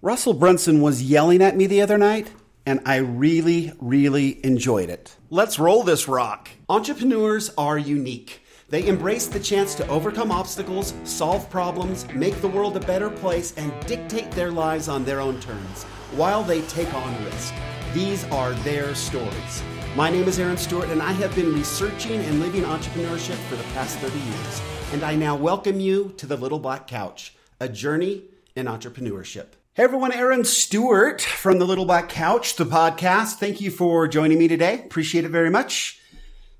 Russell 0.00 0.34
Brunson 0.34 0.80
was 0.80 1.02
yelling 1.02 1.42
at 1.42 1.56
me 1.56 1.66
the 1.66 1.82
other 1.82 1.98
night, 1.98 2.30
and 2.64 2.80
I 2.86 2.98
really, 2.98 3.72
really 3.80 4.38
enjoyed 4.46 4.90
it. 4.90 5.16
Let's 5.28 5.58
roll 5.58 5.82
this 5.82 6.06
rock. 6.06 6.50
Entrepreneurs 6.68 7.50
are 7.58 7.76
unique. 7.76 8.40
They 8.68 8.86
embrace 8.86 9.26
the 9.26 9.40
chance 9.40 9.74
to 9.74 9.88
overcome 9.88 10.30
obstacles, 10.30 10.94
solve 11.02 11.50
problems, 11.50 12.06
make 12.12 12.40
the 12.40 12.46
world 12.46 12.76
a 12.76 12.86
better 12.86 13.10
place, 13.10 13.52
and 13.56 13.72
dictate 13.88 14.30
their 14.30 14.52
lives 14.52 14.88
on 14.88 15.04
their 15.04 15.18
own 15.18 15.40
terms 15.40 15.82
while 16.14 16.44
they 16.44 16.62
take 16.68 16.94
on 16.94 17.24
risk. 17.24 17.52
These 17.92 18.22
are 18.26 18.52
their 18.62 18.94
stories. 18.94 19.62
My 19.96 20.10
name 20.10 20.28
is 20.28 20.38
Aaron 20.38 20.58
Stewart, 20.58 20.90
and 20.90 21.02
I 21.02 21.10
have 21.10 21.34
been 21.34 21.52
researching 21.52 22.20
and 22.20 22.38
living 22.38 22.62
entrepreneurship 22.62 23.34
for 23.48 23.56
the 23.56 23.64
past 23.74 23.98
30 23.98 24.16
years. 24.16 24.62
And 24.92 25.02
I 25.02 25.16
now 25.16 25.34
welcome 25.34 25.80
you 25.80 26.14
to 26.18 26.26
the 26.26 26.36
Little 26.36 26.60
Black 26.60 26.86
Couch, 26.86 27.34
a 27.58 27.68
journey 27.68 28.22
in 28.54 28.66
entrepreneurship. 28.66 29.57
Hey 29.78 29.84
everyone, 29.84 30.10
Aaron 30.10 30.44
Stewart 30.44 31.22
from 31.22 31.60
the 31.60 31.64
Little 31.64 31.84
Black 31.84 32.08
Couch, 32.08 32.56
the 32.56 32.66
podcast. 32.66 33.34
Thank 33.34 33.60
you 33.60 33.70
for 33.70 34.08
joining 34.08 34.36
me 34.36 34.48
today. 34.48 34.80
Appreciate 34.80 35.24
it 35.24 35.28
very 35.28 35.50
much. 35.50 36.00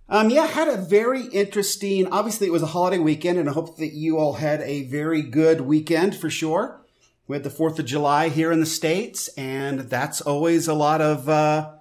Um, 0.08 0.30
yeah, 0.30 0.46
had 0.46 0.68
a 0.68 0.76
very 0.76 1.24
interesting, 1.24 2.06
obviously 2.12 2.46
it 2.46 2.52
was 2.52 2.62
a 2.62 2.66
holiday 2.66 2.98
weekend 2.98 3.40
and 3.40 3.48
I 3.48 3.52
hope 3.54 3.76
that 3.78 3.92
you 3.92 4.18
all 4.18 4.34
had 4.34 4.60
a 4.60 4.84
very 4.84 5.22
good 5.22 5.62
weekend 5.62 6.14
for 6.14 6.30
sure. 6.30 6.80
We 7.26 7.34
had 7.34 7.42
the 7.42 7.50
4th 7.50 7.80
of 7.80 7.86
July 7.86 8.28
here 8.28 8.52
in 8.52 8.60
the 8.60 8.66
States 8.66 9.26
and 9.36 9.80
that's 9.80 10.20
always 10.20 10.68
a 10.68 10.74
lot 10.74 11.00
of, 11.00 11.28
uh, 11.28 11.72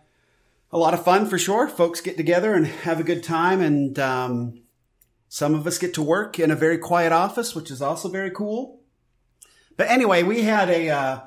a 0.71 0.77
lot 0.79 0.95
of 0.95 1.05
fun 1.05 1.27
for 1.27 1.37
sure. 1.37 1.67
Folks 1.67 2.01
get 2.01 2.17
together 2.17 2.55
and 2.55 2.65
have 2.65 2.99
a 2.99 3.03
good 3.03 3.21
time 3.21 3.61
and, 3.61 3.99
um, 3.99 4.61
some 5.29 5.53
of 5.53 5.67
us 5.67 5.77
get 5.77 5.93
to 5.93 6.01
work 6.01 6.39
in 6.39 6.49
a 6.49 6.55
very 6.55 6.79
quiet 6.79 7.11
office, 7.11 7.53
which 7.53 7.69
is 7.69 7.79
also 7.79 8.09
very 8.09 8.31
cool. 8.31 8.76
But 9.77 9.89
anyway, 9.89 10.23
we 10.23 10.41
had 10.41 10.69
a, 10.69 10.89
uh, 10.89 11.19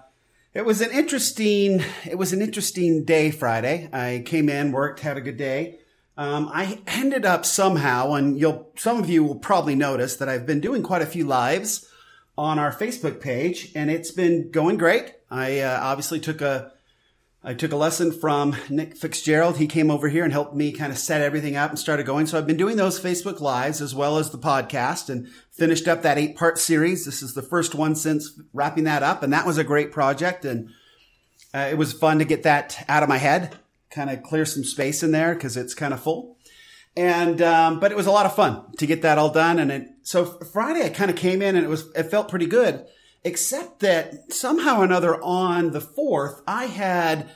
it 0.52 0.64
was 0.64 0.80
an 0.80 0.90
interesting, 0.90 1.82
it 2.04 2.18
was 2.18 2.32
an 2.32 2.42
interesting 2.42 3.04
day 3.04 3.30
Friday. 3.30 3.88
I 3.92 4.22
came 4.26 4.48
in, 4.48 4.72
worked, 4.72 5.00
had 5.00 5.16
a 5.16 5.20
good 5.20 5.36
day. 5.36 5.78
Um, 6.16 6.50
I 6.52 6.80
ended 6.86 7.24
up 7.24 7.46
somehow, 7.46 8.12
and 8.14 8.38
you'll, 8.38 8.70
some 8.76 8.98
of 8.98 9.08
you 9.08 9.24
will 9.24 9.36
probably 9.36 9.76
notice 9.76 10.16
that 10.16 10.28
I've 10.28 10.46
been 10.46 10.60
doing 10.60 10.82
quite 10.82 11.00
a 11.00 11.06
few 11.06 11.24
lives 11.24 11.88
on 12.36 12.58
our 12.58 12.72
Facebook 12.72 13.20
page 13.20 13.70
and 13.74 13.90
it's 13.90 14.10
been 14.10 14.50
going 14.50 14.76
great. 14.76 15.14
I 15.30 15.60
uh, 15.60 15.78
obviously 15.80 16.20
took 16.20 16.40
a, 16.40 16.72
I 17.42 17.54
took 17.54 17.72
a 17.72 17.76
lesson 17.76 18.12
from 18.12 18.54
Nick 18.68 18.98
Fitzgerald. 18.98 19.56
He 19.56 19.66
came 19.66 19.90
over 19.90 20.10
here 20.10 20.24
and 20.24 20.32
helped 20.32 20.54
me 20.54 20.72
kind 20.72 20.92
of 20.92 20.98
set 20.98 21.22
everything 21.22 21.56
up 21.56 21.70
and 21.70 21.78
started 21.78 22.04
going. 22.04 22.26
So 22.26 22.36
I've 22.36 22.46
been 22.46 22.58
doing 22.58 22.76
those 22.76 23.00
Facebook 23.00 23.40
lives 23.40 23.80
as 23.80 23.94
well 23.94 24.18
as 24.18 24.30
the 24.30 24.36
podcast 24.36 25.08
and 25.08 25.26
finished 25.50 25.88
up 25.88 26.02
that 26.02 26.18
eight 26.18 26.36
part 26.36 26.58
series. 26.58 27.06
This 27.06 27.22
is 27.22 27.32
the 27.32 27.40
first 27.40 27.74
one 27.74 27.96
since 27.96 28.38
wrapping 28.52 28.84
that 28.84 29.02
up. 29.02 29.22
And 29.22 29.32
that 29.32 29.46
was 29.46 29.56
a 29.56 29.64
great 29.64 29.90
project. 29.90 30.44
And 30.44 30.68
uh, 31.54 31.68
it 31.70 31.78
was 31.78 31.94
fun 31.94 32.18
to 32.18 32.26
get 32.26 32.42
that 32.42 32.84
out 32.90 33.02
of 33.02 33.08
my 33.08 33.18
head, 33.18 33.56
kind 33.88 34.10
of 34.10 34.22
clear 34.22 34.44
some 34.44 34.62
space 34.62 35.02
in 35.02 35.10
there 35.10 35.32
because 35.32 35.56
it's 35.56 35.72
kind 35.72 35.94
of 35.94 36.02
full. 36.02 36.36
And, 36.94 37.40
um, 37.40 37.80
but 37.80 37.90
it 37.90 37.96
was 37.96 38.06
a 38.06 38.12
lot 38.12 38.26
of 38.26 38.36
fun 38.36 38.70
to 38.76 38.86
get 38.86 39.00
that 39.00 39.16
all 39.16 39.32
done. 39.32 39.58
And 39.58 39.72
it, 39.72 39.88
so 40.02 40.26
Friday 40.26 40.84
I 40.84 40.90
kind 40.90 41.10
of 41.10 41.16
came 41.16 41.40
in 41.40 41.56
and 41.56 41.64
it 41.64 41.70
was, 41.70 41.90
it 41.96 42.10
felt 42.10 42.28
pretty 42.28 42.46
good 42.46 42.84
except 43.24 43.80
that 43.80 44.32
somehow 44.32 44.80
or 44.80 44.84
another 44.84 45.22
on 45.22 45.72
the 45.72 45.80
fourth, 45.80 46.42
I 46.46 46.66
had, 46.66 47.28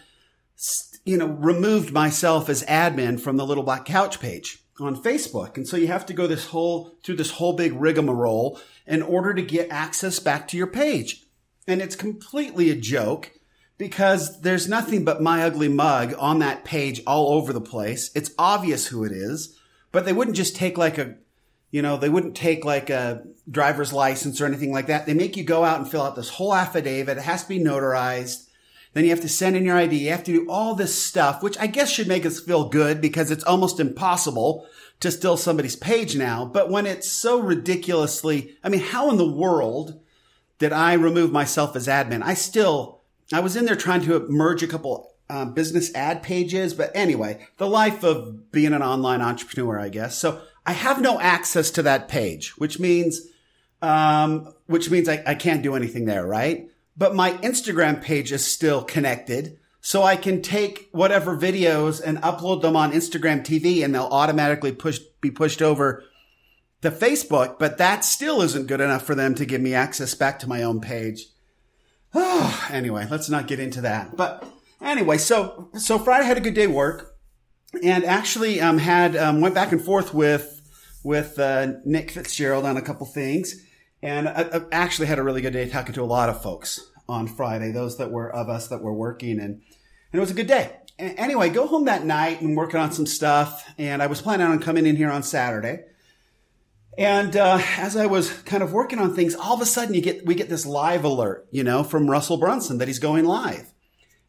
you 1.05 1.17
know, 1.17 1.27
removed 1.27 1.93
myself 1.93 2.49
as 2.49 2.65
admin 2.65 3.21
from 3.21 3.37
the 3.37 3.47
little 3.47 3.65
black 3.65 3.85
couch 3.85 4.21
page 4.21 4.59
on 4.81 5.01
Facebook. 5.01 5.57
And 5.57 5.69
so 5.69 5.77
you 5.77 5.87
have 5.89 6.07
to 6.07 6.13
go 6.13 6.27
this 6.27 6.47
whole, 6.47 6.97
through 7.05 7.17
this 7.17 7.33
whole 7.33 7.53
big 7.53 7.73
rigmarole 7.75 8.61
in 8.87 9.03
order 9.03 9.35
to 9.35 9.43
get 9.43 9.71
access 9.71 10.19
back 10.19 10.49
to 10.49 10.57
your 10.57 10.67
page. 10.67 11.25
And 11.67 11.81
it's 11.81 11.97
completely 11.97 12.71
a 12.71 12.75
joke 12.75 13.33
because 13.79 14.41
there's 14.41 14.69
nothing 14.69 15.05
but 15.05 15.23
my 15.23 15.43
ugly 15.43 15.69
mug 15.69 16.15
on 16.19 16.39
that 16.39 16.65
page 16.65 17.03
all 17.07 17.35
over 17.35 17.53
the 17.53 17.61
place. 17.61 18.11
It's 18.15 18.31
obvious 18.39 18.87
who 18.87 19.05
it 19.05 19.13
is, 19.13 19.59
but 19.93 20.05
they 20.05 20.13
wouldn't 20.13 20.37
just 20.37 20.57
take 20.57 20.79
like 20.79 20.99
a 20.99 21.17
you 21.75 21.83
know, 21.83 21.97
they 21.97 22.09
wouldn't 22.09 22.37
take 22.37 22.65
like 22.65 22.89
a 22.89 23.25
driver's 23.51 23.93
license 23.93 24.41
or 24.41 24.47
anything 24.47 24.71
like 24.71 24.87
that. 24.87 25.07
They 25.07 25.13
make 25.13 25.37
you 25.37 25.43
go 25.43 25.65
out 25.65 25.81
and 25.81 25.91
fill 25.91 26.03
out 26.03 26.15
this 26.15 26.29
whole 26.29 26.55
affidavit. 26.55 27.19
It 27.19 27.25
has 27.25 27.43
to 27.43 27.49
be 27.49 27.59
notarized. 27.59 28.47
Then 28.93 29.03
you 29.03 29.11
have 29.11 29.23
to 29.23 29.29
send 29.29 29.57
in 29.57 29.65
your 29.65 29.77
ID. 29.77 29.97
You 29.97 30.11
have 30.13 30.23
to 30.23 30.33
do 30.33 30.49
all 30.49 30.77
this 30.77 31.03
stuff, 31.05 31.43
which 31.43 31.59
I 31.59 31.67
guess 31.67 31.91
should 31.91 32.07
make 32.07 32.25
us 32.25 32.39
feel 32.39 32.69
good 32.69 33.01
because 33.01 33.33
it's 33.33 33.43
almost 33.43 33.81
impossible 33.81 34.69
to 35.01 35.11
steal 35.11 35.37
somebody's 35.37 35.75
page 35.75 36.15
now. 36.15 36.45
But 36.45 36.71
when 36.71 36.87
it's 36.87 37.11
so 37.11 37.41
ridiculously, 37.41 38.57
I 38.63 38.69
mean, 38.69 38.81
how 38.81 39.11
in 39.11 39.17
the 39.17 39.29
world 39.29 40.01
did 40.61 40.73
I 40.73 40.93
remove 40.93 41.33
myself 41.33 41.75
as 41.75 41.89
admin? 41.89 42.23
I 42.23 42.35
still, 42.35 43.01
I 43.33 43.41
was 43.41 43.57
in 43.57 43.65
there 43.65 43.75
trying 43.75 44.03
to 44.03 44.29
merge 44.29 44.63
a 44.63 44.69
couple 44.69 45.13
um, 45.29 45.55
business 45.55 45.93
ad 45.93 46.23
pages. 46.23 46.73
But 46.73 46.93
anyway, 46.95 47.49
the 47.57 47.67
life 47.67 48.05
of 48.05 48.53
being 48.53 48.73
an 48.73 48.83
online 48.83 49.21
entrepreneur, 49.21 49.81
I 49.81 49.89
guess. 49.89 50.17
So 50.17 50.41
I 50.67 50.73
have 50.73 51.01
no 51.01 51.21
access 51.21 51.71
to 51.73 51.83
that 51.83 52.09
page, 52.09 52.57
which 52.57 52.79
means, 52.79 53.21
um, 53.83 54.55
which 54.67 54.91
means 54.91 55.09
I, 55.09 55.23
I 55.27 55.35
can't 55.35 55.63
do 55.63 55.75
anything 55.75 56.07
there, 56.07 56.27
right? 56.27 56.71
But 56.97 57.15
my 57.15 57.33
Instagram 57.39 58.03
page 58.03 58.33
is 58.33 58.45
still 58.47 58.83
connected. 58.83 59.59
So 59.81 60.03
I 60.03 60.17
can 60.17 60.41
take 60.41 60.89
whatever 60.93 61.37
videos 61.37 62.01
and 62.03 62.17
upload 62.23 62.63
them 62.63 62.75
on 62.75 62.93
Instagram 62.93 63.45
TV 63.45 63.85
and 63.85 63.95
they'll 63.95 64.05
automatically 64.05 64.73
push, 64.73 64.99
be 65.21 65.31
pushed 65.31 65.61
over 65.61 66.03
to 66.81 66.91
Facebook, 66.91 67.59
but 67.59 67.77
that 67.79 68.05
still 68.05 68.41
isn't 68.41 68.67
good 68.67 68.81
enough 68.81 69.05
for 69.05 69.15
them 69.15 69.35
to 69.35 69.45
give 69.45 69.61
me 69.61 69.75
access 69.75 70.15
back 70.15 70.39
to 70.39 70.49
my 70.49 70.63
own 70.63 70.81
page. 70.81 71.27
Oh, 72.15 72.67
anyway, 72.71 73.07
let's 73.11 73.29
not 73.29 73.47
get 73.47 73.61
into 73.61 73.83
that. 73.83 74.17
But 74.17 74.47
anyway, 74.81 75.19
so, 75.19 75.69
so 75.75 75.99
Friday 75.99 76.25
had 76.25 76.39
a 76.39 76.43
good 76.43 76.55
day 76.55 76.67
work 76.67 77.17
and 77.83 78.05
actually, 78.05 78.63
um, 78.63 78.79
had, 78.79 79.17
um, 79.17 79.43
went 79.43 79.55
back 79.55 79.73
and 79.73 79.85
forth 79.85 80.15
with 80.15 80.54
with 81.05 81.39
uh, 81.39 81.75
Nick 81.85 82.11
Fitzgerald 82.11 82.65
on 82.65 82.77
a 82.77 82.83
couple 82.83 83.07
things, 83.07 83.65
and 84.03 84.29
I, 84.29 84.43
I, 84.43 84.61
actually 84.73 85.07
had 85.07 85.19
a 85.19 85.23
really 85.23 85.41
good 85.41 85.53
day 85.53 85.69
talking 85.69 85.95
to 85.95 86.03
a 86.03 86.05
lot 86.05 86.29
of 86.29 86.43
folks 86.43 86.91
on 87.09 87.29
Friday. 87.29 87.71
Those 87.71 87.99
that 87.99 88.11
were 88.11 88.35
of 88.35 88.49
us 88.49 88.69
that 88.69 88.83
were 88.83 88.95
working, 88.95 89.39
and 89.39 89.53
and 89.61 89.63
it 90.13 90.21
was 90.21 90.31
a 90.31 90.35
good 90.35 90.49
day. 90.49 90.73
A- 90.99 91.03
anyway, 91.03 91.51
go 91.51 91.67
home 91.67 91.85
that 91.85 92.05
night 92.05 92.41
and 92.41 92.57
working 92.57 92.81
on 92.81 92.91
some 92.91 93.07
stuff, 93.07 93.73
and 93.79 94.03
I 94.03 94.09
was 94.09 94.23
planning 94.23 94.47
on 94.47 94.59
coming 94.59 94.87
in 94.87 94.97
here 94.97 95.11
on 95.11 95.23
Saturday. 95.23 95.85
And 96.97 97.37
uh, 97.37 97.61
as 97.79 97.97
I 97.97 98.07
was 98.07 98.33
kind 98.43 98.63
of 98.63 98.73
working 98.73 98.99
on 98.99 99.15
things, 99.15 99.35
all 99.35 99.55
of 99.55 99.61
a 99.61 99.67
sudden 99.67 99.95
you 99.95 100.01
get 100.01 100.25
we 100.25 100.35
get 100.35 100.49
this 100.49 100.65
live 100.65 101.05
alert, 101.05 101.47
you 101.51 101.65
know, 101.65 101.83
from 101.83 102.11
Russell 102.11 102.37
Brunson 102.37 102.79
that 102.79 102.89
he's 102.89 102.99
going 102.99 103.25
live. 103.25 103.73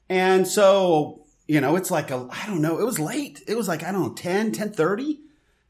And 0.10 0.48
so, 0.48 1.26
you 1.48 1.62
know, 1.62 1.76
it's 1.76 1.92
like 1.92 2.12
a 2.12 2.28
I 2.32 2.46
don't 2.48 2.62
know, 2.62 2.80
it 2.80 2.86
was 2.86 3.00
late. 3.00 3.42
It 3.48 3.56
was 3.56 3.68
like 3.68 3.84
I 3.84 3.92
don't 3.92 4.02
know, 4.02 4.14
10, 4.14 4.52
10:30 4.52 5.20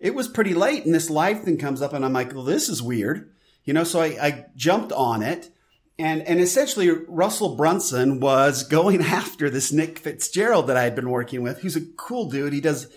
it 0.05 0.13
was 0.13 0.27
pretty 0.27 0.53
late 0.53 0.85
and 0.85 0.93
this 0.93 1.09
live 1.09 1.41
thing 1.41 1.57
comes 1.57 1.81
up 1.81 1.91
and 1.91 2.05
I'm 2.05 2.13
like, 2.13 2.31
well, 2.31 2.43
this 2.43 2.69
is 2.69 2.79
weird. 2.79 3.31
You 3.63 3.73
know, 3.73 3.83
so 3.83 4.01
I, 4.01 4.05
I 4.21 4.45
jumped 4.55 4.91
on 4.91 5.23
it 5.23 5.49
and, 5.97 6.21
and 6.21 6.39
essentially 6.39 6.89
Russell 7.07 7.55
Brunson 7.55 8.19
was 8.19 8.61
going 8.61 9.01
after 9.01 9.49
this 9.49 9.71
Nick 9.71 9.97
Fitzgerald 9.97 10.67
that 10.67 10.77
I 10.77 10.83
had 10.83 10.95
been 10.95 11.09
working 11.09 11.41
with. 11.41 11.63
He's 11.63 11.75
a 11.75 11.81
cool 11.97 12.29
dude. 12.29 12.53
He 12.53 12.61
does 12.61 12.87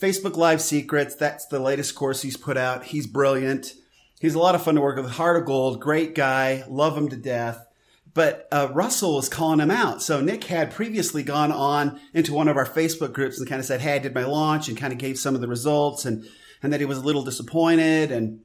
Facebook 0.00 0.38
Live 0.38 0.62
Secrets. 0.62 1.14
That's 1.14 1.44
the 1.46 1.58
latest 1.58 1.94
course 1.96 2.22
he's 2.22 2.38
put 2.38 2.56
out. 2.56 2.84
He's 2.84 3.06
brilliant. 3.06 3.74
He's 4.18 4.34
a 4.34 4.38
lot 4.38 4.54
of 4.54 4.62
fun 4.62 4.76
to 4.76 4.80
work 4.80 4.96
with. 4.96 5.10
Heart 5.10 5.42
of 5.42 5.44
gold, 5.44 5.82
great 5.82 6.14
guy. 6.14 6.64
Love 6.66 6.96
him 6.96 7.10
to 7.10 7.16
death. 7.16 7.66
But 8.14 8.48
uh, 8.50 8.68
Russell 8.72 9.16
was 9.16 9.28
calling 9.28 9.60
him 9.60 9.70
out. 9.70 10.00
So 10.00 10.22
Nick 10.22 10.44
had 10.44 10.72
previously 10.72 11.22
gone 11.22 11.52
on 11.52 12.00
into 12.14 12.32
one 12.32 12.48
of 12.48 12.56
our 12.56 12.64
Facebook 12.64 13.12
groups 13.12 13.38
and 13.38 13.46
kind 13.46 13.58
of 13.58 13.66
said, 13.66 13.82
"Hey, 13.82 13.96
I 13.96 13.98
did 13.98 14.14
my 14.14 14.24
launch," 14.24 14.68
and 14.68 14.78
kind 14.78 14.94
of 14.94 14.98
gave 14.98 15.18
some 15.18 15.34
of 15.34 15.42
the 15.42 15.48
results 15.48 16.06
and 16.06 16.24
and 16.64 16.72
that 16.72 16.80
he 16.80 16.86
was 16.86 16.98
a 16.98 17.02
little 17.02 17.22
disappointed 17.22 18.10
and 18.10 18.40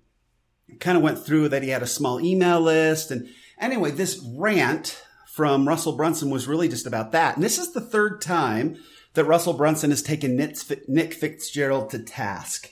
kind 0.80 0.98
of 0.98 1.04
went 1.04 1.26
through 1.26 1.50
that 1.50 1.64
he 1.64 1.70
had 1.70 1.82
a 1.82 1.88
small 1.88 2.20
email 2.20 2.60
list. 2.60 3.12
And 3.12 3.30
anyway, 3.60 3.92
this 3.92 4.24
rant 4.36 5.02
from 5.26 5.68
Russell 5.68 5.96
Brunson 5.96 6.30
was 6.30 6.48
really 6.48 6.68
just 6.68 6.86
about 6.86 7.14
that. 7.14 7.36
And 7.36 7.44
this 7.44 7.58
is 7.58 7.72
the 7.72 7.82
third 7.82 8.22
time 8.22 8.78
that 9.14 9.24
Russell 9.24 9.54
Brunson 9.54 9.90
has 9.90 10.04
taken 10.04 10.36
Nick 10.36 11.14
Fitzgerald 11.14 11.90
to 11.92 12.00
task. 12.00 12.70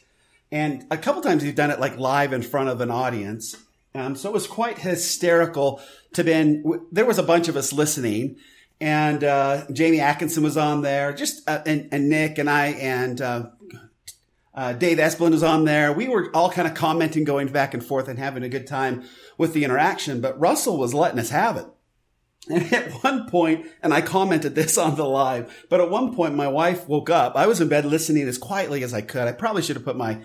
And 0.51 0.85
a 0.91 0.97
couple 0.97 1.21
times 1.21 1.43
he's 1.43 1.55
done 1.55 1.71
it 1.71 1.79
like 1.79 1.97
live 1.97 2.33
in 2.33 2.41
front 2.41 2.69
of 2.69 2.81
an 2.81 2.91
audience. 2.91 3.55
Um, 3.95 4.15
so 4.15 4.29
it 4.29 4.33
was 4.33 4.47
quite 4.47 4.79
hysterical 4.79 5.81
to 6.13 6.23
been, 6.23 6.81
there 6.91 7.05
was 7.05 7.17
a 7.17 7.23
bunch 7.23 7.47
of 7.47 7.55
us 7.55 7.73
listening 7.73 8.35
and, 8.79 9.23
uh, 9.23 9.65
Jamie 9.71 10.01
Atkinson 10.01 10.43
was 10.43 10.55
on 10.55 10.83
there, 10.83 11.13
just, 11.13 11.49
uh, 11.49 11.63
and, 11.65 11.89
and 11.91 12.09
Nick 12.09 12.37
and 12.37 12.49
I 12.49 12.67
and, 12.67 13.19
uh, 13.19 13.47
uh, 14.57 14.73
Dave 14.73 14.97
Esplin 14.97 15.31
was 15.31 15.43
on 15.43 15.65
there. 15.65 15.93
We 15.93 16.07
were 16.07 16.31
all 16.33 16.49
kind 16.49 16.67
of 16.67 16.73
commenting, 16.73 17.23
going 17.23 17.47
back 17.47 17.75
and 17.75 17.85
forth 17.85 18.07
and 18.07 18.17
having 18.17 18.41
a 18.41 18.49
good 18.49 18.65
time 18.65 19.03
with 19.37 19.53
the 19.53 19.63
interaction, 19.63 20.19
but 20.19 20.39
Russell 20.39 20.77
was 20.77 20.95
letting 20.95 21.19
us 21.19 21.29
have 21.29 21.55
it. 21.57 21.67
And 22.49 22.73
at 22.73 22.91
one 23.03 23.29
point, 23.29 23.67
and 23.83 23.93
I 23.93 23.99
commented 23.99 24.55
this 24.55 24.77
on 24.77 24.95
the 24.95 25.03
live, 25.03 25.65
but 25.69 25.81
at 25.81 25.89
one 25.89 26.15
point 26.15 26.33
my 26.33 26.47
wife 26.47 26.87
woke 26.87 27.09
up. 27.09 27.35
I 27.35 27.45
was 27.45 27.59
in 27.59 27.67
bed 27.67 27.83
listening 27.83 28.25
as 28.25 28.37
quietly 28.37 28.83
as 28.83 28.93
I 28.93 29.01
could. 29.01 29.27
I 29.27 29.33
probably 29.33 29.61
should 29.61 29.75
have 29.75 29.83
put 29.83 29.97
my, 29.97 30.21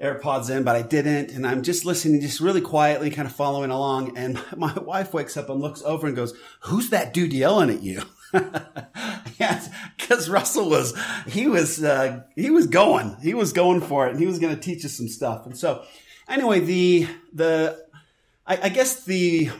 AirPods 0.00 0.50
in, 0.54 0.64
but 0.64 0.74
I 0.74 0.82
didn't. 0.82 1.30
And 1.30 1.46
I'm 1.46 1.62
just 1.62 1.84
listening, 1.84 2.20
just 2.20 2.40
really 2.40 2.60
quietly, 2.60 3.10
kind 3.10 3.28
of 3.28 3.34
following 3.34 3.70
along. 3.70 4.16
And 4.18 4.42
my 4.56 4.74
wife 4.74 5.14
wakes 5.14 5.36
up 5.36 5.48
and 5.48 5.60
looks 5.60 5.82
over 5.82 6.06
and 6.06 6.16
goes, 6.16 6.34
who's 6.62 6.90
that 6.90 7.14
dude 7.14 7.32
yelling 7.32 7.70
at 7.70 7.82
you? 7.82 8.02
yes, 9.38 9.70
because 9.96 10.28
Russell 10.28 10.68
was, 10.68 10.94
he 11.26 11.46
was, 11.46 11.82
uh, 11.82 12.22
he 12.34 12.50
was 12.50 12.66
going, 12.66 13.16
he 13.22 13.34
was 13.34 13.52
going 13.52 13.80
for 13.80 14.06
it 14.06 14.10
and 14.10 14.20
he 14.20 14.26
was 14.26 14.38
going 14.38 14.54
to 14.54 14.60
teach 14.60 14.84
us 14.84 14.96
some 14.96 15.08
stuff. 15.08 15.46
And 15.46 15.56
so 15.56 15.84
anyway, 16.28 16.60
the, 16.60 17.08
the, 17.32 17.84
I, 18.46 18.58
I 18.64 18.68
guess 18.68 19.04
the, 19.04 19.50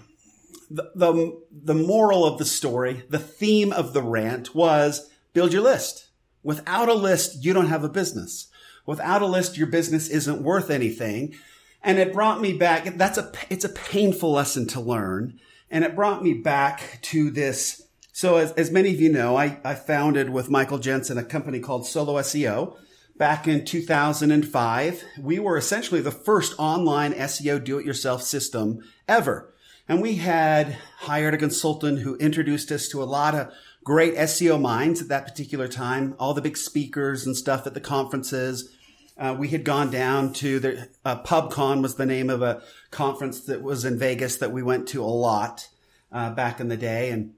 the, 0.70 0.90
the, 0.94 1.42
the 1.50 1.74
moral 1.74 2.24
of 2.24 2.38
the 2.38 2.44
story, 2.44 3.04
the 3.08 3.18
theme 3.18 3.72
of 3.72 3.92
the 3.92 4.02
rant 4.02 4.54
was 4.54 5.10
build 5.32 5.52
your 5.52 5.62
list. 5.62 6.08
Without 6.42 6.88
a 6.88 6.94
list, 6.94 7.44
you 7.44 7.52
don't 7.52 7.68
have 7.68 7.84
a 7.84 7.88
business. 7.88 8.48
Without 8.86 9.22
a 9.22 9.26
list, 9.26 9.56
your 9.56 9.66
business 9.66 10.08
isn't 10.08 10.42
worth 10.42 10.70
anything. 10.70 11.34
And 11.82 11.98
it 11.98 12.12
brought 12.12 12.40
me 12.40 12.52
back. 12.52 12.84
That's 12.96 13.18
a, 13.18 13.32
it's 13.50 13.64
a 13.64 13.70
painful 13.70 14.32
lesson 14.32 14.66
to 14.68 14.80
learn. 14.80 15.38
And 15.70 15.84
it 15.84 15.96
brought 15.96 16.22
me 16.22 16.34
back 16.34 16.98
to 17.02 17.30
this. 17.30 17.83
So 18.16 18.36
as, 18.36 18.52
as 18.52 18.70
many 18.70 18.94
of 18.94 19.00
you 19.00 19.10
know, 19.10 19.36
I, 19.36 19.58
I 19.64 19.74
founded 19.74 20.30
with 20.30 20.48
Michael 20.48 20.78
Jensen 20.78 21.18
a 21.18 21.24
company 21.24 21.58
called 21.58 21.84
Solo 21.84 22.14
SEO 22.20 22.76
back 23.16 23.48
in 23.48 23.64
2005. 23.64 25.04
We 25.18 25.40
were 25.40 25.56
essentially 25.56 26.00
the 26.00 26.12
first 26.12 26.54
online 26.56 27.12
SEO 27.14 27.64
do-it-yourself 27.64 28.22
system 28.22 28.78
ever. 29.08 29.52
And 29.88 30.00
we 30.00 30.14
had 30.14 30.78
hired 30.98 31.34
a 31.34 31.38
consultant 31.38 31.98
who 31.98 32.14
introduced 32.18 32.70
us 32.70 32.86
to 32.90 33.02
a 33.02 33.04
lot 33.04 33.34
of 33.34 33.52
great 33.82 34.14
SEO 34.14 34.60
minds 34.60 35.02
at 35.02 35.08
that 35.08 35.26
particular 35.26 35.66
time, 35.66 36.14
all 36.16 36.34
the 36.34 36.40
big 36.40 36.56
speakers 36.56 37.26
and 37.26 37.36
stuff 37.36 37.66
at 37.66 37.74
the 37.74 37.80
conferences. 37.80 38.72
Uh, 39.18 39.34
we 39.36 39.48
had 39.48 39.64
gone 39.64 39.90
down 39.90 40.32
to 40.34 40.60
the 40.60 40.88
uh, 41.04 41.20
PubCon 41.24 41.82
was 41.82 41.96
the 41.96 42.06
name 42.06 42.30
of 42.30 42.42
a 42.42 42.62
conference 42.92 43.40
that 43.40 43.60
was 43.60 43.84
in 43.84 43.98
Vegas 43.98 44.36
that 44.36 44.52
we 44.52 44.62
went 44.62 44.86
to 44.86 45.02
a 45.02 45.06
lot 45.06 45.68
uh, 46.12 46.30
back 46.30 46.60
in 46.60 46.68
the 46.68 46.76
day, 46.76 47.10
and 47.10 47.32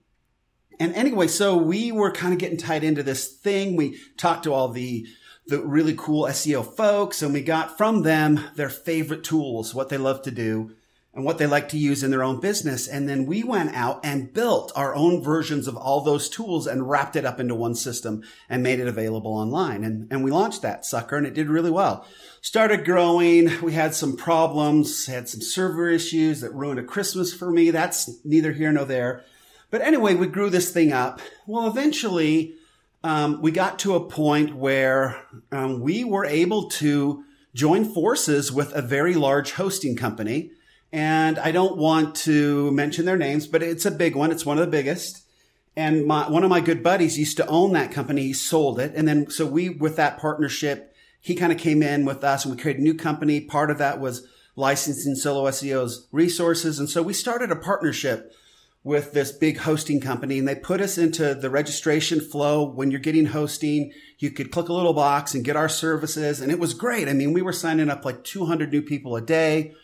and 0.78 0.94
anyway, 0.94 1.26
so 1.26 1.56
we 1.56 1.92
were 1.92 2.10
kind 2.10 2.32
of 2.32 2.38
getting 2.38 2.58
tied 2.58 2.84
into 2.84 3.02
this 3.02 3.28
thing. 3.28 3.76
We 3.76 3.98
talked 4.16 4.44
to 4.44 4.52
all 4.52 4.68
the 4.68 5.06
the 5.48 5.60
really 5.60 5.94
cool 5.96 6.24
SEO 6.24 6.74
folks, 6.76 7.22
and 7.22 7.32
we 7.32 7.40
got 7.40 7.78
from 7.78 8.02
them 8.02 8.40
their 8.56 8.68
favorite 8.68 9.22
tools, 9.22 9.74
what 9.74 9.88
they 9.88 9.96
love 9.96 10.22
to 10.22 10.32
do 10.32 10.74
and 11.16 11.24
what 11.24 11.38
they 11.38 11.46
like 11.46 11.70
to 11.70 11.78
use 11.78 12.02
in 12.02 12.10
their 12.10 12.22
own 12.22 12.38
business. 12.40 12.86
And 12.86 13.08
then 13.08 13.24
we 13.24 13.42
went 13.42 13.74
out 13.74 14.00
and 14.04 14.34
built 14.34 14.70
our 14.76 14.94
own 14.94 15.22
versions 15.22 15.66
of 15.66 15.74
all 15.74 16.02
those 16.02 16.28
tools 16.28 16.66
and 16.66 16.88
wrapped 16.88 17.16
it 17.16 17.24
up 17.24 17.40
into 17.40 17.54
one 17.54 17.74
system 17.74 18.22
and 18.50 18.62
made 18.62 18.80
it 18.80 18.86
available 18.86 19.32
online. 19.32 19.82
And, 19.82 20.12
and 20.12 20.22
we 20.22 20.30
launched 20.30 20.60
that 20.60 20.84
sucker 20.84 21.16
and 21.16 21.26
it 21.26 21.32
did 21.32 21.48
really 21.48 21.70
well. 21.70 22.06
Started 22.42 22.84
growing. 22.84 23.50
We 23.62 23.72
had 23.72 23.94
some 23.94 24.14
problems, 24.14 25.06
had 25.06 25.26
some 25.26 25.40
server 25.40 25.88
issues 25.88 26.42
that 26.42 26.52
ruined 26.52 26.80
a 26.80 26.84
Christmas 26.84 27.32
for 27.32 27.50
me. 27.50 27.70
That's 27.70 28.22
neither 28.22 28.52
here 28.52 28.70
nor 28.70 28.84
there. 28.84 29.24
But 29.70 29.82
anyway, 29.82 30.14
we 30.14 30.26
grew 30.26 30.50
this 30.50 30.72
thing 30.72 30.92
up. 30.92 31.20
Well, 31.46 31.66
eventually, 31.66 32.54
um, 33.02 33.42
we 33.42 33.50
got 33.50 33.78
to 33.80 33.94
a 33.94 34.08
point 34.08 34.56
where 34.56 35.22
um, 35.52 35.80
we 35.80 36.04
were 36.04 36.24
able 36.24 36.68
to 36.70 37.24
join 37.54 37.84
forces 37.84 38.52
with 38.52 38.74
a 38.74 38.82
very 38.82 39.14
large 39.14 39.52
hosting 39.52 39.96
company 39.96 40.50
and 40.92 41.38
I 41.38 41.50
don't 41.50 41.76
want 41.76 42.14
to 42.24 42.70
mention 42.70 43.04
their 43.04 43.16
names, 43.16 43.46
but 43.46 43.62
it's 43.62 43.86
a 43.86 43.90
big 43.90 44.14
one. 44.14 44.30
It's 44.30 44.46
one 44.46 44.58
of 44.58 44.64
the 44.64 44.70
biggest. 44.70 45.22
And 45.76 46.06
my, 46.06 46.30
one 46.30 46.42
of 46.42 46.48
my 46.50 46.60
good 46.60 46.82
buddies 46.82 47.18
used 47.18 47.36
to 47.36 47.46
own 47.48 47.72
that 47.72 47.92
company. 47.92 48.22
He 48.22 48.32
sold 48.32 48.80
it. 48.80 48.94
And 48.94 49.06
then, 49.06 49.28
so 49.28 49.44
we, 49.44 49.68
with 49.68 49.96
that 49.96 50.18
partnership, 50.18 50.94
he 51.20 51.34
kind 51.34 51.52
of 51.52 51.58
came 51.58 51.82
in 51.82 52.04
with 52.04 52.24
us 52.24 52.44
and 52.44 52.54
we 52.54 52.62
created 52.62 52.80
a 52.80 52.84
new 52.84 52.94
company. 52.94 53.40
Part 53.40 53.70
of 53.70 53.78
that 53.78 54.00
was 54.00 54.26
licensing 54.54 55.16
Solo 55.16 55.50
SEO's 55.50 56.06
resources. 56.12 56.78
And 56.78 56.88
so 56.88 57.02
we 57.02 57.12
started 57.12 57.50
a 57.50 57.56
partnership 57.56 58.32
with 58.86 59.10
this 59.12 59.32
big 59.32 59.58
hosting 59.58 60.00
company 60.00 60.38
and 60.38 60.46
they 60.46 60.54
put 60.54 60.80
us 60.80 60.96
into 60.96 61.34
the 61.34 61.50
registration 61.50 62.20
flow. 62.20 62.62
When 62.62 62.92
you're 62.92 63.00
getting 63.00 63.26
hosting, 63.26 63.92
you 64.20 64.30
could 64.30 64.52
click 64.52 64.68
a 64.68 64.72
little 64.72 64.92
box 64.92 65.34
and 65.34 65.44
get 65.44 65.56
our 65.56 65.68
services. 65.68 66.40
And 66.40 66.52
it 66.52 66.60
was 66.60 66.72
great. 66.72 67.08
I 67.08 67.12
mean, 67.12 67.32
we 67.32 67.42
were 67.42 67.52
signing 67.52 67.90
up 67.90 68.04
like 68.04 68.22
200 68.22 68.70
new 68.70 68.82
people 68.82 69.16
a 69.16 69.20
day. 69.20 69.74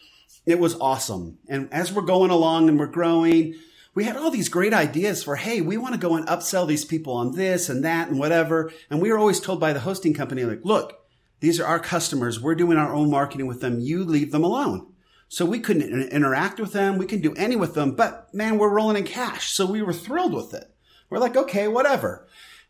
It 0.47 0.61
was 0.61 0.77
awesome. 0.77 1.39
And 1.49 1.69
as 1.73 1.93
we're 1.93 2.03
going 2.03 2.31
along 2.31 2.69
and 2.69 2.79
we're 2.79 2.87
growing, 2.87 3.57
we 3.93 4.05
had 4.05 4.17
all 4.17 4.31
these 4.31 4.49
great 4.49 4.73
ideas 4.73 5.25
for, 5.25 5.35
hey, 5.35 5.61
we 5.61 5.77
want 5.77 5.95
to 5.95 6.01
go 6.01 6.15
and 6.15 6.25
upsell 6.29 6.69
these 6.69 6.85
people 6.85 7.15
on 7.15 7.35
this 7.35 7.69
and 7.69 7.85
that 7.85 8.09
and 8.09 8.21
whatever. 8.21 8.71
And 8.89 9.03
we 9.03 9.11
were 9.11 9.19
always 9.19 9.41
told 9.41 9.59
by 9.59 9.73
the 9.73 9.81
hosting 9.81 10.15
company, 10.15 10.45
like, 10.45 10.65
look, 10.65 10.97
these 11.41 11.59
are 11.59 11.67
our 11.67 11.81
customers. 11.81 12.41
We're 12.41 12.55
doing 12.55 12.79
our 12.79 12.95
own 12.95 13.11
marketing 13.11 13.49
with 13.49 13.63
them. 13.63 13.81
You 13.81 14.05
leave 14.05 14.31
them 14.31 14.45
alone. 14.45 14.93
So 15.33 15.47
we 15.47 15.61
couldn't 15.61 16.11
interact 16.11 16.61
with 16.61 16.75
them. 16.75 16.99
We 16.99 17.07
couldn't 17.07 17.23
do 17.23 17.33
any 17.41 17.57
with 17.57 17.73
them, 17.73 17.93
but 17.93 18.29
man, 18.35 18.59
we're 18.59 18.69
rolling 18.69 18.99
in 18.99 19.05
cash. 19.05 19.53
So 19.53 19.65
we 19.65 19.81
were 19.81 19.95
thrilled 19.95 20.35
with 20.35 20.53
it. 20.53 20.71
We're 21.09 21.21
like, 21.21 21.39
okay, 21.39 21.69
whatever. 21.69 22.29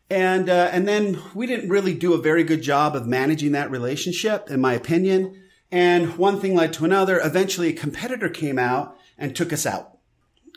And, 0.09 0.47
uh, 0.47 0.69
and 0.71 0.87
then 0.87 1.19
we 1.35 1.45
didn't 1.45 1.69
really 1.69 1.93
do 1.93 2.13
a 2.13 2.21
very 2.21 2.45
good 2.45 2.61
job 2.61 2.95
of 2.95 3.05
managing 3.05 3.51
that 3.51 3.69
relationship, 3.69 4.49
in 4.49 4.61
my 4.61 4.73
opinion. 4.75 5.43
And 5.73 6.17
one 6.17 6.39
thing 6.39 6.55
led 6.55 6.71
to 6.73 6.85
another. 6.85 7.19
Eventually, 7.21 7.67
a 7.67 7.73
competitor 7.73 8.29
came 8.29 8.57
out 8.57 8.97
and 9.17 9.35
took 9.35 9.51
us 9.51 9.65
out, 9.65 9.97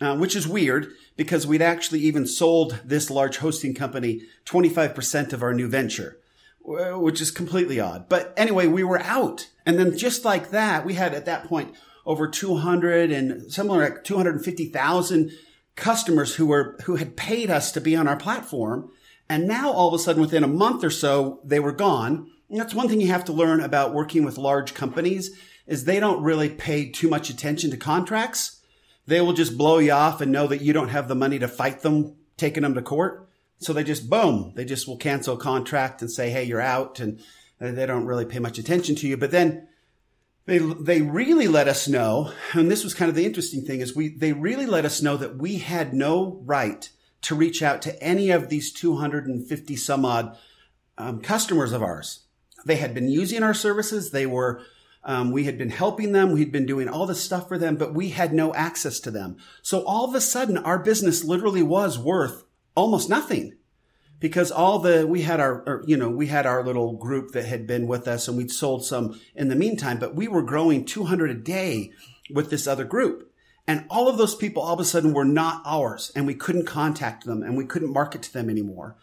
uh, 0.01 0.17
which 0.17 0.37
is 0.37 0.47
weird 0.47 0.93
because 1.17 1.45
we'd 1.45 1.61
actually 1.61 2.03
even 2.03 2.25
sold 2.25 2.83
this 2.85 3.11
large 3.11 3.39
hosting 3.39 3.75
company 3.75 4.23
25% 4.45 5.33
of 5.33 5.43
our 5.43 5.53
new 5.53 5.67
venture, 5.69 6.21
which 6.61 7.21
is 7.21 7.33
completely 7.33 7.81
odd. 7.81 8.09
But 8.09 8.33
anyway, 8.37 8.69
we 8.69 8.85
were 8.85 9.01
out. 9.01 9.49
And 9.67 9.77
then 9.77 9.99
just 9.99 10.25
like 10.25 10.51
that, 10.51 10.87
we 10.87 10.95
had 10.95 11.13
at 11.13 11.27
that 11.27 11.49
point 11.49 11.75
over 12.07 12.29
200 12.29 13.11
and 13.11 13.53
somewhere 13.53 13.91
like 13.91 14.05
250,000 14.05 15.33
customers 15.75 16.37
who 16.37 16.47
were, 16.47 16.79
who 16.85 16.97
had 16.97 17.17
paid 17.17 17.51
us 17.51 17.73
to 17.73 17.81
be 17.81 17.95
on 17.95 18.09
our 18.09 18.17
platform. 18.17 18.91
And 19.29 19.47
now 19.47 19.71
all 19.71 19.89
of 19.89 19.95
a 19.95 19.99
sudden, 19.99 20.23
within 20.23 20.45
a 20.45 20.49
month 20.49 20.85
or 20.85 20.91
so, 20.91 21.41
they 21.45 21.61
were 21.61 21.73
gone 21.73 22.31
and 22.49 22.61
that's 22.61 22.75
one 22.75 22.89
thing 22.89 23.01
you 23.01 23.09
have 23.09 23.25
to 23.25 23.33
learn 23.33 23.61
about 23.61 23.95
working 23.95 24.25
with 24.25 24.39
large 24.39 24.75
companies 24.75 25.37
is 25.67 25.85
they 25.85 25.99
don't 25.99 26.23
really 26.23 26.49
pay 26.49 26.89
too 26.89 27.09
much 27.09 27.29
attention 27.29 27.71
to 27.71 27.77
contracts. 27.77 28.61
They 29.07 29.21
will 29.21 29.33
just 29.33 29.59
blow 29.59 29.79
you 29.79 29.93
off 29.93 30.21
and 30.21 30.31
know 30.31 30.47
that 30.47 30.63
you 30.63 30.73
don't 30.73 30.89
have 30.89 31.09
the 31.09 31.15
money 31.15 31.39
to 31.41 31.49
fight 31.49 31.83
them, 31.83 32.17
taking 32.37 32.63
them 32.63 32.75
to 32.75 32.83
court. 32.83 33.29
So 33.59 33.73
they 33.73 33.85
just 33.85 34.09
boom, 34.09 34.53
they 34.55 34.65
just 34.65 34.87
will 34.87 34.97
cancel 34.97 35.35
a 35.35 35.41
contract 35.41 36.03
and 36.03 36.11
say, 36.11 36.31
Hey, 36.31 36.45
you're 36.45 36.61
out. 36.61 37.01
And 37.01 37.21
they 37.59 37.87
don't 37.87 38.07
really 38.07 38.27
pay 38.27 38.39
much 38.39 38.59
attention 38.59 38.95
to 38.97 39.09
you. 39.09 39.17
But 39.17 39.31
then 39.31 39.67
they, 40.47 40.59
they 40.59 41.03
really 41.03 41.49
let 41.49 41.69
us 41.69 41.89
know. 41.89 42.33
And 42.53 42.71
this 42.71 42.85
was 42.85 42.95
kind 42.95 43.09
of 43.09 43.15
the 43.15 43.27
interesting 43.27 43.65
thing 43.65 43.81
is 43.81 43.95
we, 43.95 44.09
they 44.09 44.33
really 44.33 44.67
let 44.67 44.85
us 44.85 45.03
know 45.03 45.17
that 45.17 45.37
we 45.37 45.57
had 45.59 45.93
no 45.93 46.41
right 46.45 46.89
to 47.23 47.35
reach 47.35 47.63
out 47.63 47.83
to 47.83 48.03
any 48.03 48.31
of 48.31 48.49
these 48.49 48.73
250 48.73 49.77
some 49.77 50.05
odd 50.05 50.37
um, 50.97 51.21
customers 51.21 51.73
of 51.73 51.83
ours. 51.83 52.27
They 52.65 52.77
had 52.77 52.95
been 52.95 53.09
using 53.09 53.43
our 53.43 53.55
services. 53.55 54.11
They 54.11 54.27
were, 54.27 54.63
um, 55.03 55.33
we 55.33 55.45
had 55.45 55.59
been 55.59 55.71
helping 55.71 56.13
them. 56.13 56.33
We'd 56.33 56.53
been 56.53 56.67
doing 56.67 56.89
all 56.89 57.07
this 57.07 57.23
stuff 57.23 57.49
for 57.49 57.59
them, 57.59 57.77
but 57.77 57.95
we 57.95 58.11
had 58.11 58.33
no 58.33 58.55
access 58.55 59.01
to 59.01 59.11
them. 59.11 59.37
So 59.63 59.85
all 59.85 60.09
of 60.09 60.15
a 60.15 60.21
sudden, 60.21 60.59
our 60.59 60.79
business 60.79 61.25
literally 61.25 61.63
was 61.63 61.99
worth 61.99 62.45
almost 62.77 63.11
nothing 63.11 63.57
because 64.19 64.51
all 64.51 64.79
the 64.79 65.07
we 65.07 65.23
had 65.23 65.41
our 65.41 65.83
you 65.87 65.97
know 65.97 66.09
we 66.09 66.27
had 66.27 66.47
our 66.47 66.65
little 66.65 66.95
group 66.95 67.33
that 67.33 67.47
had 67.47 67.67
been 67.67 67.87
with 67.87 68.09
us 68.09 68.29
and 68.29 68.37
we'd 68.37 68.51
sold 68.51 68.85
some 68.85 69.21
in 69.35 69.49
the 69.49 69.57
meantime 69.57 69.99
but 69.99 70.15
we 70.15 70.29
were 70.29 70.43
growing 70.43 70.85
200 70.85 71.31
a 71.31 71.35
day 71.35 71.91
with 72.31 72.51
this 72.51 72.67
other 72.67 72.85
group 72.85 73.33
and 73.67 73.85
all 73.91 74.09
of 74.09 74.19
those 74.19 74.35
people 74.35 74.63
all 74.63 74.75
of 74.75 74.81
a 74.81 74.85
sudden 74.85 75.13
were 75.13 75.25
not 75.25 75.63
ours 75.65 76.11
and 76.15 76.27
we 76.27 76.35
couldn't 76.35 76.67
contact 76.67 77.25
them 77.25 77.43
and 77.43 77.57
we 77.57 77.65
couldn't 77.65 77.93
market 77.93 78.23
to 78.23 78.33
them 78.33 78.49
anymore 78.49 78.97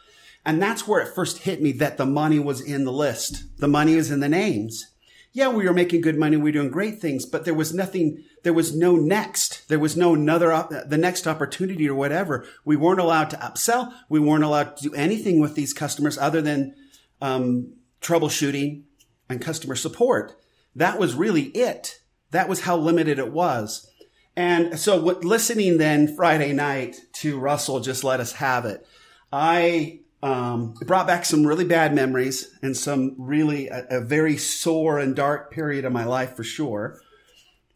and 0.45 0.61
that's 0.61 0.87
where 0.87 1.01
it 1.01 1.13
first 1.13 1.39
hit 1.39 1.61
me 1.61 1.71
that 1.73 1.97
the 1.97 2.05
money 2.05 2.39
was 2.39 2.61
in 2.61 2.83
the 2.83 2.91
list. 2.91 3.43
The 3.59 3.67
money 3.67 3.95
was 3.95 4.11
in 4.11 4.19
the 4.19 4.29
names. 4.29 4.87
Yeah, 5.35 5.49
we 5.49 5.65
were 5.65 5.73
making 5.73 6.01
good 6.01 6.17
money. 6.17 6.37
We 6.37 6.43
were 6.43 6.51
doing 6.51 6.69
great 6.69 7.01
things, 7.01 7.25
but 7.25 7.43
there 7.43 7.55
was 7.55 7.73
nothing, 7.73 8.23
there 8.43 8.53
was 8.53 8.75
no 8.75 8.95
next. 8.95 9.67
There 9.67 9.79
was 9.79 9.97
no 9.97 10.13
another, 10.13 10.53
op- 10.53 10.69
the 10.69 10.97
next 10.97 11.25
opportunity 11.25 11.89
or 11.89 11.95
whatever. 11.95 12.45
We 12.63 12.75
weren't 12.75 12.99
allowed 12.99 13.31
to 13.31 13.37
upsell. 13.37 13.91
We 14.09 14.19
weren't 14.19 14.43
allowed 14.43 14.77
to 14.77 14.89
do 14.89 14.93
anything 14.93 15.39
with 15.39 15.55
these 15.55 15.73
customers 15.73 16.19
other 16.19 16.39
than, 16.39 16.75
um, 17.19 17.73
troubleshooting 17.99 18.83
and 19.27 19.41
customer 19.41 19.75
support. 19.75 20.39
That 20.75 20.99
was 20.99 21.15
really 21.15 21.45
it. 21.45 21.99
That 22.29 22.47
was 22.47 22.61
how 22.61 22.77
limited 22.77 23.17
it 23.17 23.31
was. 23.31 23.89
And 24.35 24.79
so 24.79 25.01
what, 25.01 25.23
listening 25.23 25.79
then 25.79 26.15
Friday 26.15 26.53
night 26.53 26.97
to 27.13 27.39
Russell 27.39 27.79
just 27.79 28.03
let 28.03 28.19
us 28.19 28.33
have 28.33 28.65
it. 28.65 28.85
I 29.31 30.01
um, 30.23 30.75
it 30.79 30.87
brought 30.87 31.05
back 31.05 31.25
some 31.25 31.45
really 31.45 31.65
bad 31.65 31.93
memories 31.93 32.57
and 32.61 32.77
some 32.77 33.13
really 33.17 33.67
a, 33.67 33.85
a, 33.89 33.99
very 33.99 34.37
sore 34.37 34.97
and 34.97 35.17
dark 35.17 35.51
period 35.51 35.83
of 35.83 35.91
my 35.91 36.05
life 36.05 36.37
for 36.37 36.45
sure. 36.45 37.01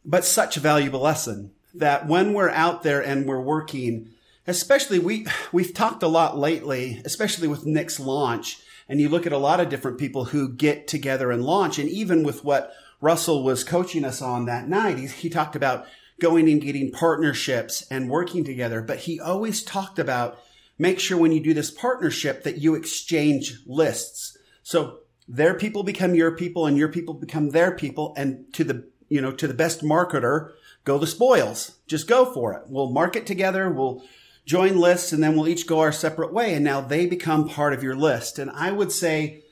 But 0.06 0.24
such 0.24 0.56
a 0.56 0.62
valuable 0.62 1.02
lesson 1.02 1.52
that 1.76 2.08
when 2.08 2.34
we're 2.34 2.50
out 2.50 2.84
there 2.84 3.02
and 3.02 3.26
we're 3.26 3.42
working, 3.42 4.12
especially 4.48 4.98
we 4.98 5.28
we've 5.52 5.74
talked 5.74 6.04
a 6.04 6.08
lot 6.08 6.38
lately, 6.38 7.02
especially 7.04 7.50
with 7.50 7.66
Nick's 7.66 8.00
launch, 8.00 8.62
and 8.88 9.02
you 9.02 9.10
look 9.10 9.26
at 9.26 9.34
a 9.34 9.38
lot 9.38 9.60
of 9.60 9.68
different 9.68 9.98
people 9.98 10.24
who 10.24 10.48
get 10.48 10.88
together 10.88 11.32
and 11.32 11.44
launch, 11.44 11.78
and 11.78 11.90
even 11.90 12.24
with 12.24 12.46
what 12.46 12.72
Russell 13.02 13.44
was 13.44 13.66
coaching 13.66 14.06
us 14.06 14.22
on 14.22 14.46
that 14.46 14.70
night, 14.70 14.98
he, 14.98 15.08
he 15.08 15.30
talked 15.30 15.58
about 15.58 15.86
going 16.22 16.48
and 16.48 16.62
getting 16.62 16.94
partnerships 16.94 17.86
and 17.92 18.10
working 18.10 18.46
together, 18.46 18.82
but 18.82 19.00
he 19.00 19.20
always 19.20 19.62
talked 19.62 20.00
about 20.00 20.40
make 20.78 21.00
sure 21.00 21.18
when 21.18 21.32
you 21.32 21.40
do 21.40 21.54
this 21.54 21.72
partnership 21.72 22.44
that 22.44 22.58
you 22.58 22.76
exchange 22.76 23.60
lists. 23.66 24.38
So 24.64 25.00
their 25.28 25.54
people 25.54 25.84
become 25.84 26.16
your 26.16 26.32
people 26.36 26.66
and 26.66 26.78
your 26.78 26.90
people 26.90 27.14
become 27.14 27.50
their 27.50 27.72
people. 27.72 28.14
And 28.18 28.52
to 28.54 28.64
the, 28.64 28.88
you 29.10 29.22
know, 29.22 29.32
to 29.32 29.48
the 29.48 29.54
best 29.54 29.82
marketer, 29.82 30.52
go 30.84 30.98
the 30.98 31.08
spoils. 31.08 31.78
Just 31.88 32.08
go 32.08 32.32
for 32.32 32.54
it. 32.54 32.64
We'll 32.68 32.92
market 32.92 33.26
together. 33.26 33.70
We'll 33.70 34.04
join 34.46 34.78
lists 34.78 35.12
and 35.12 35.22
then 35.22 35.36
we'll 35.36 35.48
each 35.48 35.68
go 35.68 35.80
our 35.80 35.92
separate 35.92 36.34
way. 36.34 36.54
And 36.54 36.64
now 36.64 36.82
they 36.82 37.06
become 37.06 37.50
part 37.50 37.74
of 37.74 37.84
your 37.84 37.96
list. 37.96 38.40
And 38.40 38.50
I 38.52 38.72
would 38.72 38.92
say 38.92 39.44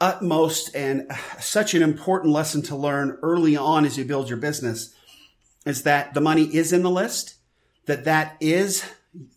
utmost 0.00 0.74
and 0.74 1.10
such 1.40 1.74
an 1.74 1.82
important 1.82 2.32
lesson 2.32 2.60
to 2.62 2.76
learn 2.76 3.18
early 3.22 3.56
on 3.56 3.84
as 3.86 3.96
you 3.96 4.04
build 4.04 4.28
your 4.28 4.38
business 4.38 4.94
is 5.64 5.82
that 5.82 6.14
the 6.14 6.20
money 6.20 6.44
is 6.54 6.72
in 6.72 6.82
the 6.82 6.90
list, 6.90 7.36
that 7.86 8.04
that 8.04 8.36
is 8.40 8.84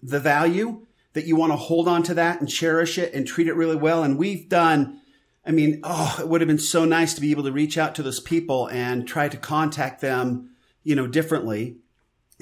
the 0.04 0.20
value 0.20 0.86
that 1.13 1.25
you 1.25 1.36
want 1.36 1.51
to 1.51 1.58
hold 1.58 1.88
on 1.88 2.04
to 2.04 2.13
that 2.16 2.39
and 2.39 2.50
cherish 2.50 2.98
it 2.98 3.13
and 3.13 3.25
treat 3.25 3.48
it 3.48 3.56
really 3.56 3.75
well. 3.75 4.04
And 4.04 4.18
we've 4.18 4.48
done, 4.48 5.01
I 5.46 5.51
mean, 5.51 5.80
oh, 5.84 6.18
it 6.20 6.28
would 6.28 6.42
have 6.42 6.48
been 6.48 6.60
so 6.60 6.86
nice 6.86 7.13
to 7.16 7.22
be 7.22 7.32
able 7.32 7.44
to 7.44 7.51
reach 7.51 7.78
out 7.78 7.96
to 7.96 8.04
those 8.04 8.20
people 8.20 8.68
and 8.68 9.08
try 9.08 9.28
to 9.28 9.38
contact 9.38 10.01
them, 10.01 10.51
you 10.84 10.96
know, 10.96 11.08
differently 11.08 11.78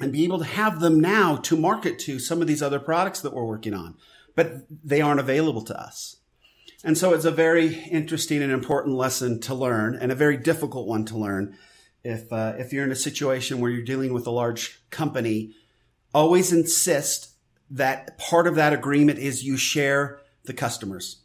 and 0.00 0.12
be 0.12 0.24
able 0.24 0.38
to 0.38 0.44
have 0.44 0.80
them 0.80 1.00
now 1.00 1.36
to 1.36 1.56
market 1.56 1.98
to 2.00 2.18
some 2.18 2.40
of 2.40 2.46
these 2.46 2.62
other 2.62 2.78
products 2.78 3.20
that 3.20 3.32
we're 3.32 3.44
working 3.44 3.74
on, 3.74 3.96
but 4.34 4.66
they 4.84 5.00
aren't 5.00 5.20
available 5.20 5.62
to 5.62 5.80
us. 5.80 6.16
And 6.84 6.96
so 6.96 7.12
it's 7.12 7.24
a 7.24 7.32
very 7.32 7.74
interesting 7.90 8.42
and 8.42 8.52
important 8.52 8.94
lesson 8.94 9.40
to 9.40 9.54
learn 9.54 9.96
and 9.96 10.12
a 10.12 10.14
very 10.14 10.36
difficult 10.36 10.86
one 10.86 11.04
to 11.06 11.18
learn. 11.18 11.56
If, 12.04 12.32
uh, 12.32 12.54
if 12.58 12.72
you're 12.72 12.84
in 12.84 12.92
a 12.92 12.96
situation 12.96 13.58
where 13.58 13.70
you're 13.70 13.84
dealing 13.84 14.12
with 14.12 14.26
a 14.28 14.30
large 14.30 14.80
company, 14.90 15.54
always 16.14 16.52
insist 16.52 17.30
that 17.70 18.18
part 18.18 18.46
of 18.46 18.54
that 18.54 18.72
agreement 18.72 19.18
is 19.18 19.44
you 19.44 19.56
share 19.56 20.20
the 20.44 20.54
customers. 20.54 21.22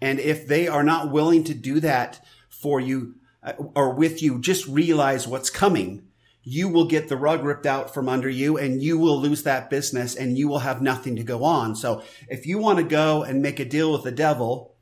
And 0.00 0.18
if 0.18 0.46
they 0.46 0.68
are 0.68 0.82
not 0.82 1.10
willing 1.10 1.44
to 1.44 1.54
do 1.54 1.80
that 1.80 2.24
for 2.48 2.80
you 2.80 3.14
uh, 3.42 3.52
or 3.74 3.94
with 3.94 4.22
you, 4.22 4.40
just 4.40 4.66
realize 4.66 5.26
what's 5.26 5.50
coming. 5.50 6.08
You 6.42 6.68
will 6.68 6.86
get 6.86 7.08
the 7.08 7.16
rug 7.16 7.42
ripped 7.42 7.64
out 7.64 7.94
from 7.94 8.08
under 8.08 8.28
you 8.28 8.58
and 8.58 8.82
you 8.82 8.98
will 8.98 9.18
lose 9.18 9.44
that 9.44 9.70
business 9.70 10.14
and 10.14 10.36
you 10.36 10.48
will 10.48 10.58
have 10.58 10.82
nothing 10.82 11.16
to 11.16 11.22
go 11.22 11.42
on. 11.44 11.74
So 11.74 12.02
if 12.28 12.46
you 12.46 12.58
want 12.58 12.78
to 12.78 12.84
go 12.84 13.22
and 13.22 13.40
make 13.40 13.60
a 13.60 13.64
deal 13.64 13.92
with 13.92 14.02
the 14.02 14.12
devil, 14.12 14.74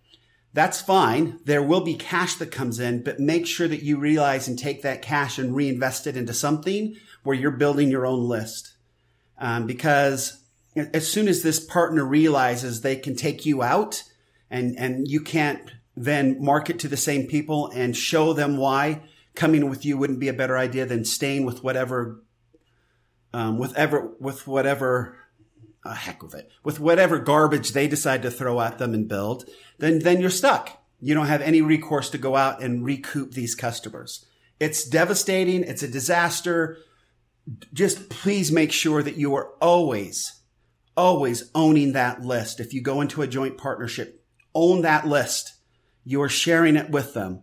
that's 0.52 0.80
fine. 0.80 1.38
There 1.44 1.62
will 1.62 1.82
be 1.82 1.94
cash 1.94 2.34
that 2.34 2.50
comes 2.50 2.80
in, 2.80 3.04
but 3.04 3.20
make 3.20 3.46
sure 3.46 3.68
that 3.68 3.82
you 3.82 3.98
realize 3.98 4.48
and 4.48 4.58
take 4.58 4.82
that 4.82 5.02
cash 5.02 5.38
and 5.38 5.54
reinvest 5.54 6.06
it 6.06 6.16
into 6.16 6.34
something 6.34 6.96
where 7.22 7.36
you're 7.36 7.52
building 7.52 7.90
your 7.90 8.06
own 8.06 8.28
list. 8.28 8.74
Um, 9.38 9.66
because 9.66 10.41
as 10.76 11.10
soon 11.10 11.28
as 11.28 11.42
this 11.42 11.60
partner 11.60 12.04
realizes 12.04 12.80
they 12.80 12.96
can 12.96 13.14
take 13.14 13.44
you 13.44 13.62
out 13.62 14.02
and, 14.50 14.78
and 14.78 15.08
you 15.08 15.20
can't 15.20 15.72
then 15.96 16.42
market 16.42 16.78
to 16.78 16.88
the 16.88 16.96
same 16.96 17.26
people 17.26 17.70
and 17.74 17.96
show 17.96 18.32
them 18.32 18.56
why 18.56 19.02
coming 19.34 19.68
with 19.68 19.84
you 19.84 19.96
wouldn't 19.96 20.20
be 20.20 20.28
a 20.28 20.32
better 20.32 20.56
idea 20.56 20.86
than 20.86 21.04
staying 21.04 21.44
with 21.44 21.62
whatever, 21.62 22.22
um, 23.32 23.58
with 23.58 23.76
ever, 23.76 24.12
with 24.18 24.46
whatever, 24.46 25.16
uh, 25.84 25.94
heck 25.94 26.22
with 26.22 26.34
it, 26.34 26.50
with 26.64 26.80
whatever 26.80 27.18
garbage 27.18 27.72
they 27.72 27.88
decide 27.88 28.22
to 28.22 28.30
throw 28.30 28.60
at 28.60 28.78
them 28.78 28.94
and 28.94 29.08
build, 29.08 29.48
then, 29.78 29.98
then 30.00 30.20
you're 30.20 30.30
stuck. 30.30 30.82
You 31.00 31.14
don't 31.14 31.26
have 31.26 31.42
any 31.42 31.60
recourse 31.60 32.10
to 32.10 32.18
go 32.18 32.36
out 32.36 32.62
and 32.62 32.84
recoup 32.84 33.32
these 33.32 33.54
customers. 33.54 34.24
It's 34.60 34.84
devastating. 34.84 35.64
It's 35.64 35.82
a 35.82 35.88
disaster. 35.88 36.78
Just 37.72 38.08
please 38.08 38.52
make 38.52 38.70
sure 38.70 39.02
that 39.02 39.16
you 39.16 39.34
are 39.34 39.48
always 39.60 40.41
always 40.96 41.50
owning 41.54 41.92
that 41.92 42.22
list. 42.22 42.60
If 42.60 42.74
you 42.74 42.80
go 42.80 43.00
into 43.00 43.22
a 43.22 43.26
joint 43.26 43.58
partnership, 43.58 44.24
own 44.54 44.82
that 44.82 45.06
list. 45.06 45.54
You 46.04 46.20
are 46.22 46.28
sharing 46.28 46.76
it 46.76 46.90
with 46.90 47.14
them. 47.14 47.42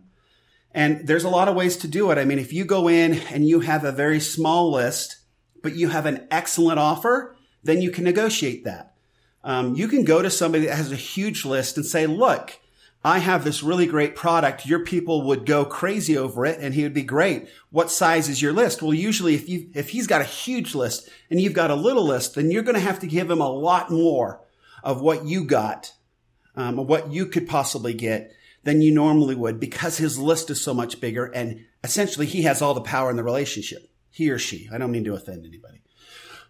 And 0.72 1.06
there's 1.06 1.24
a 1.24 1.30
lot 1.30 1.48
of 1.48 1.56
ways 1.56 1.76
to 1.78 1.88
do 1.88 2.10
it. 2.10 2.18
I 2.18 2.24
mean, 2.24 2.38
if 2.38 2.52
you 2.52 2.64
go 2.64 2.88
in 2.88 3.14
and 3.14 3.46
you 3.46 3.60
have 3.60 3.84
a 3.84 3.92
very 3.92 4.20
small 4.20 4.70
list, 4.70 5.16
but 5.62 5.74
you 5.74 5.88
have 5.88 6.06
an 6.06 6.26
excellent 6.30 6.78
offer, 6.78 7.36
then 7.62 7.82
you 7.82 7.90
can 7.90 8.04
negotiate 8.04 8.64
that. 8.64 8.94
Um, 9.42 9.74
you 9.74 9.88
can 9.88 10.04
go 10.04 10.22
to 10.22 10.30
somebody 10.30 10.66
that 10.66 10.76
has 10.76 10.92
a 10.92 10.96
huge 10.96 11.44
list 11.44 11.76
and 11.76 11.84
say, 11.84 12.06
look, 12.06 12.58
I 13.02 13.18
have 13.20 13.44
this 13.44 13.62
really 13.62 13.86
great 13.86 14.14
product. 14.14 14.66
Your 14.66 14.80
people 14.80 15.22
would 15.22 15.46
go 15.46 15.64
crazy 15.64 16.18
over 16.18 16.44
it 16.44 16.58
and 16.60 16.74
he 16.74 16.82
would 16.82 16.92
be 16.92 17.02
great. 17.02 17.48
What 17.70 17.90
size 17.90 18.28
is 18.28 18.42
your 18.42 18.52
list? 18.52 18.82
Well, 18.82 18.92
usually 18.92 19.34
if 19.34 19.48
you, 19.48 19.70
if 19.74 19.90
he's 19.90 20.06
got 20.06 20.20
a 20.20 20.24
huge 20.24 20.74
list 20.74 21.08
and 21.30 21.40
you've 21.40 21.54
got 21.54 21.70
a 21.70 21.74
little 21.74 22.04
list, 22.04 22.34
then 22.34 22.50
you're 22.50 22.62
going 22.62 22.74
to 22.74 22.80
have 22.80 23.00
to 23.00 23.06
give 23.06 23.30
him 23.30 23.40
a 23.40 23.48
lot 23.48 23.90
more 23.90 24.42
of 24.84 25.00
what 25.00 25.24
you 25.24 25.44
got, 25.44 25.94
um, 26.56 26.76
what 26.76 27.10
you 27.10 27.24
could 27.24 27.48
possibly 27.48 27.94
get 27.94 28.32
than 28.64 28.82
you 28.82 28.92
normally 28.92 29.34
would 29.34 29.58
because 29.58 29.96
his 29.96 30.18
list 30.18 30.50
is 30.50 30.62
so 30.62 30.74
much 30.74 31.00
bigger 31.00 31.24
and 31.24 31.64
essentially 31.82 32.26
he 32.26 32.42
has 32.42 32.60
all 32.60 32.74
the 32.74 32.82
power 32.82 33.08
in 33.08 33.16
the 33.16 33.24
relationship. 33.24 33.90
He 34.10 34.28
or 34.28 34.38
she. 34.38 34.68
I 34.70 34.76
don't 34.76 34.90
mean 34.90 35.04
to 35.04 35.14
offend 35.14 35.46
anybody 35.46 35.79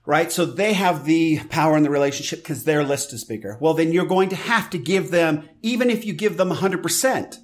right? 0.07 0.33
So 0.33 0.45
they 0.45 0.73
have 0.73 1.05
the 1.05 1.41
power 1.51 1.77
in 1.77 1.83
the 1.83 1.91
relationship 1.91 2.41
because 2.41 2.65
their 2.65 2.83
list 2.83 3.13
is 3.13 3.25
bigger. 3.25 3.59
Well, 3.61 3.75
then 3.75 3.93
you're 3.93 4.07
going 4.07 4.31
to 4.31 4.37
have 4.37 4.71
to 4.71 4.79
give 4.79 5.11
them, 5.11 5.49
even 5.63 5.91
if 5.91 6.05
you 6.05 6.13
give 6.13 6.37
them 6.37 6.51
100%. 6.51 7.37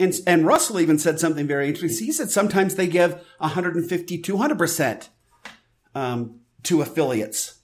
And, 0.00 0.14
and 0.26 0.46
Russell 0.46 0.80
even 0.80 0.98
said 0.98 1.18
something 1.18 1.46
very 1.46 1.68
interesting. 1.68 2.06
He 2.06 2.12
said 2.12 2.30
sometimes 2.30 2.74
they 2.76 2.86
give 2.86 3.14
150, 3.38 4.22
200% 4.22 5.08
um, 5.94 6.40
to 6.64 6.82
affiliates. 6.82 7.58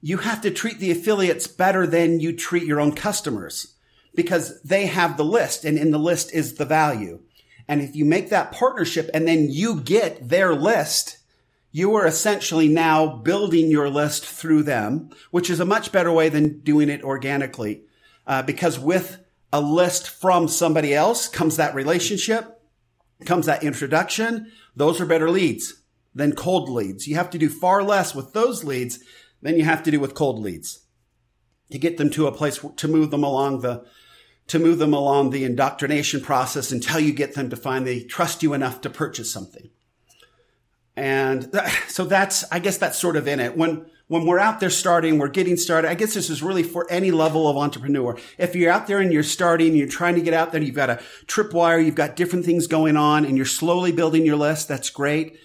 You 0.00 0.18
have 0.18 0.42
to 0.42 0.50
treat 0.50 0.78
the 0.78 0.90
affiliates 0.90 1.46
better 1.46 1.86
than 1.86 2.20
you 2.20 2.36
treat 2.36 2.64
your 2.64 2.80
own 2.80 2.94
customers 2.94 3.74
because 4.14 4.60
they 4.62 4.86
have 4.86 5.16
the 5.16 5.24
list 5.24 5.64
and 5.64 5.78
in 5.78 5.90
the 5.90 5.98
list 5.98 6.34
is 6.34 6.54
the 6.54 6.64
value. 6.64 7.20
And 7.68 7.80
if 7.80 7.94
you 7.94 8.04
make 8.04 8.28
that 8.30 8.52
partnership 8.52 9.08
and 9.14 9.26
then 9.26 9.46
you 9.48 9.80
get 9.80 10.28
their 10.28 10.54
list, 10.54 11.18
you 11.72 11.94
are 11.94 12.06
essentially 12.06 12.68
now 12.68 13.06
building 13.06 13.70
your 13.70 13.88
list 13.88 14.26
through 14.26 14.62
them, 14.62 15.10
which 15.30 15.48
is 15.48 15.58
a 15.58 15.64
much 15.64 15.90
better 15.90 16.12
way 16.12 16.28
than 16.28 16.60
doing 16.60 16.90
it 16.90 17.02
organically. 17.02 17.82
Uh, 18.26 18.42
because 18.42 18.78
with 18.78 19.18
a 19.52 19.60
list 19.60 20.08
from 20.08 20.48
somebody 20.48 20.94
else 20.94 21.28
comes 21.28 21.56
that 21.56 21.74
relationship, 21.74 22.60
comes 23.24 23.46
that 23.46 23.64
introduction. 23.64 24.52
Those 24.76 25.00
are 25.00 25.06
better 25.06 25.30
leads 25.30 25.74
than 26.14 26.34
cold 26.34 26.68
leads. 26.68 27.08
You 27.08 27.16
have 27.16 27.30
to 27.30 27.38
do 27.38 27.48
far 27.48 27.82
less 27.82 28.14
with 28.14 28.34
those 28.34 28.64
leads 28.64 28.98
than 29.40 29.56
you 29.56 29.64
have 29.64 29.82
to 29.84 29.90
do 29.90 29.98
with 29.98 30.14
cold 30.14 30.38
leads 30.38 30.80
to 31.70 31.78
get 31.78 31.96
them 31.96 32.10
to 32.10 32.26
a 32.26 32.32
place 32.32 32.64
to 32.76 32.88
move 32.88 33.10
them 33.10 33.24
along 33.24 33.60
the 33.60 33.84
to 34.48 34.58
move 34.58 34.78
them 34.78 34.92
along 34.92 35.30
the 35.30 35.44
indoctrination 35.44 36.20
process 36.20 36.70
until 36.70 37.00
you 37.00 37.12
get 37.12 37.34
them 37.34 37.48
to 37.48 37.56
find 37.56 37.86
they 37.86 38.00
trust 38.00 38.42
you 38.42 38.52
enough 38.52 38.80
to 38.82 38.90
purchase 38.90 39.32
something. 39.32 39.70
And 40.96 41.50
so 41.88 42.04
that's, 42.04 42.44
I 42.52 42.58
guess 42.58 42.78
that's 42.78 42.98
sort 42.98 43.16
of 43.16 43.26
in 43.28 43.40
it. 43.40 43.56
When, 43.56 43.86
when 44.08 44.26
we're 44.26 44.38
out 44.38 44.60
there 44.60 44.70
starting, 44.70 45.18
we're 45.18 45.28
getting 45.28 45.56
started. 45.56 45.88
I 45.88 45.94
guess 45.94 46.14
this 46.14 46.28
is 46.28 46.42
really 46.42 46.62
for 46.62 46.86
any 46.90 47.10
level 47.10 47.48
of 47.48 47.56
entrepreneur. 47.56 48.18
If 48.36 48.54
you're 48.54 48.70
out 48.70 48.86
there 48.86 48.98
and 48.98 49.12
you're 49.12 49.22
starting, 49.22 49.74
you're 49.74 49.88
trying 49.88 50.16
to 50.16 50.20
get 50.20 50.34
out 50.34 50.52
there, 50.52 50.62
you've 50.62 50.74
got 50.74 50.90
a 50.90 51.00
tripwire, 51.26 51.82
you've 51.82 51.94
got 51.94 52.16
different 52.16 52.44
things 52.44 52.66
going 52.66 52.96
on 52.96 53.24
and 53.24 53.36
you're 53.36 53.46
slowly 53.46 53.92
building 53.92 54.26
your 54.26 54.36
list. 54.36 54.68
That's 54.68 54.90
great. 54.90 55.38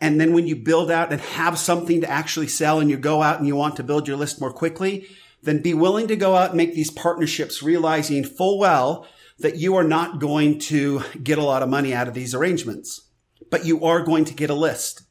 And 0.00 0.20
then 0.20 0.32
when 0.32 0.46
you 0.46 0.56
build 0.56 0.90
out 0.90 1.12
and 1.12 1.20
have 1.20 1.58
something 1.58 2.00
to 2.00 2.10
actually 2.10 2.48
sell 2.48 2.80
and 2.80 2.90
you 2.90 2.96
go 2.96 3.22
out 3.22 3.38
and 3.38 3.46
you 3.46 3.56
want 3.56 3.76
to 3.76 3.84
build 3.84 4.08
your 4.08 4.16
list 4.16 4.40
more 4.40 4.52
quickly, 4.52 5.06
then 5.42 5.60
be 5.60 5.74
willing 5.74 6.06
to 6.08 6.16
go 6.16 6.36
out 6.36 6.50
and 6.50 6.56
make 6.56 6.74
these 6.74 6.90
partnerships, 6.90 7.62
realizing 7.62 8.24
full 8.24 8.58
well 8.58 9.06
that 9.38 9.56
you 9.56 9.74
are 9.76 9.84
not 9.84 10.20
going 10.20 10.58
to 10.58 11.02
get 11.22 11.38
a 11.38 11.42
lot 11.42 11.62
of 11.62 11.68
money 11.68 11.92
out 11.92 12.06
of 12.06 12.14
these 12.14 12.34
arrangements 12.34 13.11
but 13.52 13.66
you 13.66 13.84
are 13.84 14.00
going 14.00 14.24
to 14.24 14.32
get 14.32 14.48
a 14.48 14.54
list. 14.54 15.02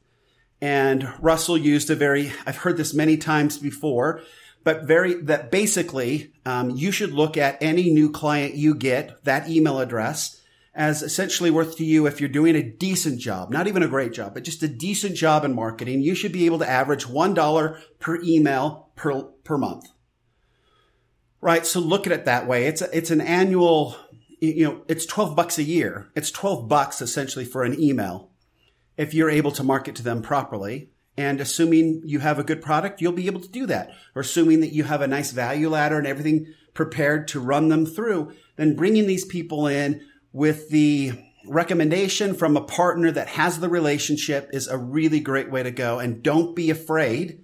And 0.59 1.07
Russell 1.21 1.59
used 1.59 1.91
a 1.91 1.95
very, 1.95 2.33
I've 2.43 2.57
heard 2.57 2.75
this 2.75 2.91
many 2.91 3.15
times 3.15 3.59
before, 3.59 4.23
but 4.63 4.85
very, 4.85 5.13
that 5.25 5.51
basically, 5.51 6.33
um, 6.43 6.71
you 6.71 6.91
should 6.91 7.13
look 7.13 7.37
at 7.37 7.61
any 7.61 7.91
new 7.91 8.11
client 8.11 8.55
you 8.55 8.73
get, 8.73 9.23
that 9.25 9.47
email 9.47 9.79
address, 9.79 10.41
as 10.73 11.03
essentially 11.03 11.51
worth 11.51 11.77
to 11.77 11.85
you 11.85 12.07
if 12.07 12.19
you're 12.19 12.29
doing 12.29 12.55
a 12.55 12.63
decent 12.63 13.19
job, 13.19 13.51
not 13.51 13.67
even 13.67 13.83
a 13.83 13.87
great 13.87 14.11
job, 14.11 14.33
but 14.33 14.43
just 14.43 14.63
a 14.63 14.67
decent 14.67 15.15
job 15.15 15.45
in 15.45 15.53
marketing. 15.53 16.01
You 16.01 16.15
should 16.15 16.31
be 16.31 16.47
able 16.47 16.59
to 16.59 16.69
average 16.69 17.05
$1 17.05 17.79
per 17.99 18.21
email 18.23 18.89
per, 18.95 19.21
per 19.43 19.59
month. 19.59 19.87
Right. 21.41 21.63
So 21.67 21.79
look 21.79 22.07
at 22.07 22.13
it 22.13 22.25
that 22.25 22.47
way. 22.47 22.65
It's 22.65 22.81
a, 22.81 22.89
it's 22.97 23.11
an 23.11 23.21
annual, 23.21 23.95
you 24.39 24.63
know, 24.63 24.81
it's 24.87 25.05
12 25.05 25.35
bucks 25.35 25.59
a 25.59 25.63
year. 25.63 26.09
It's 26.15 26.31
12 26.31 26.67
bucks 26.67 27.03
essentially 27.03 27.45
for 27.45 27.63
an 27.63 27.79
email 27.79 28.30
if 29.01 29.13
you're 29.13 29.29
able 29.29 29.51
to 29.51 29.63
market 29.63 29.95
to 29.95 30.03
them 30.03 30.21
properly. 30.21 30.89
And 31.17 31.41
assuming 31.41 32.03
you 32.05 32.19
have 32.19 32.39
a 32.39 32.43
good 32.43 32.61
product, 32.61 33.01
you'll 33.01 33.11
be 33.11 33.27
able 33.27 33.41
to 33.41 33.49
do 33.49 33.65
that. 33.65 33.91
Or 34.15 34.21
assuming 34.21 34.61
that 34.61 34.73
you 34.73 34.83
have 34.85 35.01
a 35.01 35.07
nice 35.07 35.31
value 35.31 35.69
ladder 35.69 35.97
and 35.97 36.07
everything 36.07 36.53
prepared 36.73 37.27
to 37.29 37.39
run 37.39 37.67
them 37.67 37.85
through, 37.85 38.33
then 38.55 38.75
bringing 38.75 39.07
these 39.07 39.25
people 39.25 39.67
in 39.67 40.01
with 40.31 40.69
the, 40.69 41.13
recommendation 41.45 42.33
from 42.33 42.55
a 42.55 42.61
partner 42.61 43.11
that 43.11 43.27
has 43.27 43.59
the 43.59 43.69
relationship 43.69 44.49
is 44.53 44.67
a 44.67 44.77
really 44.77 45.19
great 45.19 45.51
way 45.51 45.63
to 45.63 45.71
go. 45.71 45.99
And 45.99 46.21
don't 46.21 46.55
be 46.55 46.69
afraid 46.69 47.43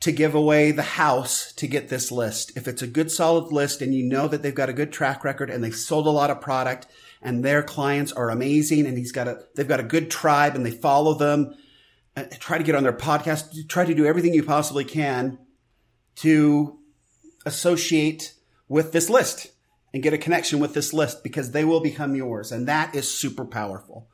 to 0.00 0.12
give 0.12 0.34
away 0.34 0.72
the 0.72 0.82
house 0.82 1.52
to 1.54 1.66
get 1.66 1.88
this 1.88 2.10
list. 2.10 2.56
If 2.56 2.66
it's 2.66 2.82
a 2.82 2.88
good 2.88 3.10
solid 3.10 3.52
list 3.52 3.80
and 3.80 3.94
you 3.94 4.04
know 4.04 4.26
that 4.28 4.42
they've 4.42 4.54
got 4.54 4.68
a 4.68 4.74
good 4.74 4.92
track 4.92 5.22
record 5.22 5.48
and 5.48 5.62
they've 5.62 5.74
sold 5.74 6.06
a 6.06 6.10
lot 6.10 6.30
of 6.30 6.40
product 6.40 6.88
and 7.22 7.44
their 7.44 7.62
clients 7.62 8.12
are 8.12 8.30
amazing 8.30 8.86
and 8.86 8.98
he's 8.98 9.12
got 9.12 9.28
a, 9.28 9.38
they've 9.54 9.68
got 9.68 9.80
a 9.80 9.84
good 9.84 10.10
tribe 10.10 10.54
and 10.54 10.66
they 10.66 10.70
follow 10.70 11.14
them, 11.14 11.54
uh, 12.16 12.24
try 12.38 12.58
to 12.58 12.64
get 12.64 12.74
on 12.74 12.82
their 12.82 12.92
podcast, 12.92 13.68
try 13.68 13.84
to 13.84 13.94
do 13.94 14.04
everything 14.04 14.34
you 14.34 14.42
possibly 14.42 14.84
can 14.84 15.38
to 16.16 16.78
associate 17.46 18.34
with 18.68 18.92
this 18.92 19.08
list 19.08 19.48
and 19.94 20.02
get 20.02 20.12
a 20.12 20.18
connection 20.18 20.58
with 20.58 20.74
this 20.74 20.92
list 20.92 21.22
because 21.22 21.50
they 21.50 21.64
will 21.64 21.80
become 21.80 22.14
yours. 22.14 22.50
And 22.52 22.68
that 22.68 22.94
is 22.94 23.10
super 23.10 23.44
powerful. 23.44 24.08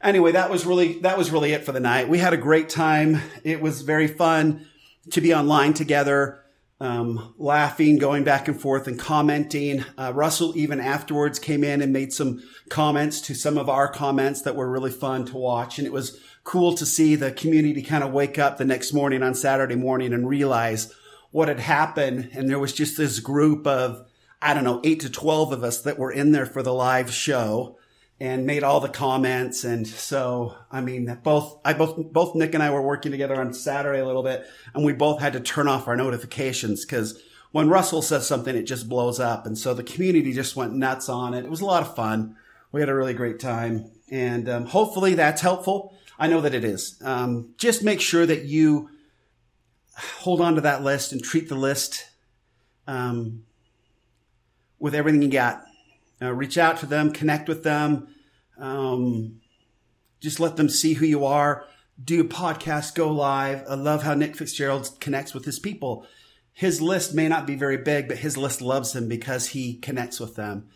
Anyway, 0.00 0.32
that 0.32 0.50
was 0.50 0.64
really, 0.64 1.00
that 1.00 1.18
was 1.18 1.30
really 1.30 1.52
it 1.52 1.64
for 1.64 1.72
the 1.72 1.80
night. 1.80 2.08
We 2.08 2.18
had 2.18 2.32
a 2.32 2.36
great 2.36 2.68
time. 2.68 3.20
It 3.42 3.60
was 3.60 3.82
very 3.82 4.06
fun 4.06 4.66
to 5.10 5.20
be 5.20 5.34
online 5.34 5.74
together, 5.74 6.44
um, 6.80 7.34
laughing, 7.38 7.98
going 7.98 8.24
back 8.24 8.46
and 8.46 8.60
forth 8.60 8.86
and 8.86 8.98
commenting. 8.98 9.84
Uh, 9.96 10.12
Russell 10.14 10.56
even 10.56 10.80
afterwards 10.80 11.38
came 11.38 11.64
in 11.64 11.82
and 11.82 11.92
made 11.92 12.12
some 12.12 12.42
comments 12.68 13.20
to 13.22 13.34
some 13.34 13.58
of 13.58 13.68
our 13.68 13.88
comments 13.88 14.42
that 14.42 14.54
were 14.54 14.70
really 14.70 14.90
fun 14.90 15.24
to 15.26 15.36
watch. 15.36 15.78
And 15.78 15.86
it 15.86 15.92
was 15.92 16.20
cool 16.44 16.74
to 16.74 16.86
see 16.86 17.14
the 17.14 17.32
community 17.32 17.82
kind 17.82 18.04
of 18.04 18.12
wake 18.12 18.38
up 18.38 18.58
the 18.58 18.64
next 18.64 18.92
morning 18.92 19.22
on 19.22 19.34
Saturday 19.34 19.74
morning 19.74 20.12
and 20.12 20.28
realize 20.28 20.94
what 21.30 21.48
had 21.48 21.60
happened. 21.60 22.30
And 22.32 22.48
there 22.48 22.60
was 22.60 22.72
just 22.72 22.96
this 22.96 23.18
group 23.18 23.66
of, 23.66 24.06
I 24.40 24.54
don't 24.54 24.64
know, 24.64 24.80
eight 24.84 25.00
to 25.00 25.10
12 25.10 25.52
of 25.52 25.64
us 25.64 25.82
that 25.82 25.98
were 25.98 26.12
in 26.12 26.30
there 26.30 26.46
for 26.46 26.62
the 26.62 26.72
live 26.72 27.12
show 27.12 27.76
and 28.20 28.46
made 28.46 28.64
all 28.64 28.80
the 28.80 28.88
comments. 28.88 29.64
And 29.64 29.86
so, 29.86 30.56
I 30.70 30.80
mean, 30.80 31.04
that 31.04 31.22
both, 31.22 31.60
I 31.64 31.72
both, 31.72 31.96
both 32.12 32.34
Nick 32.34 32.54
and 32.54 32.62
I 32.62 32.70
were 32.70 32.82
working 32.82 33.12
together 33.12 33.40
on 33.40 33.52
Saturday 33.52 34.00
a 34.00 34.06
little 34.06 34.22
bit 34.22 34.46
and 34.74 34.84
we 34.84 34.92
both 34.92 35.20
had 35.20 35.34
to 35.34 35.40
turn 35.40 35.68
off 35.68 35.86
our 35.86 35.96
notifications 35.96 36.84
because 36.84 37.22
when 37.52 37.68
Russell 37.68 38.02
says 38.02 38.26
something, 38.26 38.54
it 38.54 38.64
just 38.64 38.88
blows 38.88 39.20
up. 39.20 39.46
And 39.46 39.56
so 39.56 39.72
the 39.72 39.84
community 39.84 40.32
just 40.32 40.56
went 40.56 40.74
nuts 40.74 41.08
on 41.08 41.32
it. 41.32 41.44
It 41.44 41.50
was 41.50 41.60
a 41.60 41.66
lot 41.66 41.82
of 41.82 41.94
fun. 41.94 42.36
We 42.72 42.80
had 42.80 42.88
a 42.88 42.94
really 42.94 43.14
great 43.14 43.38
time 43.38 43.90
and 44.10 44.48
um, 44.48 44.66
hopefully 44.66 45.14
that's 45.14 45.40
helpful. 45.40 45.94
I 46.18 46.26
know 46.26 46.40
that 46.40 46.54
it 46.54 46.64
is. 46.64 47.00
Um, 47.04 47.54
just 47.56 47.84
make 47.84 48.00
sure 48.00 48.26
that 48.26 48.44
you 48.44 48.90
hold 49.96 50.40
on 50.40 50.56
to 50.56 50.60
that 50.62 50.82
list 50.82 51.12
and 51.12 51.22
treat 51.22 51.48
the 51.48 51.54
list 51.54 52.04
um, 52.88 53.44
with 54.78 54.94
everything 54.94 55.22
you 55.22 55.28
got. 55.28 55.62
Uh, 56.20 56.32
reach 56.32 56.58
out 56.58 56.78
to 56.78 56.86
them, 56.86 57.12
connect 57.12 57.48
with 57.48 57.62
them. 57.62 58.08
Um, 58.58 59.40
just 60.20 60.40
let 60.40 60.56
them 60.56 60.68
see 60.68 60.94
who 60.94 61.06
you 61.06 61.24
are. 61.24 61.64
Do 62.02 62.20
a 62.20 62.24
podcast, 62.24 62.94
go 62.94 63.10
live. 63.10 63.64
I 63.68 63.74
love 63.74 64.02
how 64.02 64.14
Nick 64.14 64.36
Fitzgerald 64.36 64.98
connects 65.00 65.34
with 65.34 65.44
his 65.44 65.58
people. 65.58 66.06
His 66.52 66.80
list 66.80 67.14
may 67.14 67.28
not 67.28 67.46
be 67.46 67.54
very 67.54 67.76
big, 67.76 68.08
but 68.08 68.18
his 68.18 68.36
list 68.36 68.60
loves 68.60 68.94
him 68.94 69.08
because 69.08 69.48
he 69.48 69.78
connects 69.78 70.18
with 70.18 70.34
them. 70.34 70.68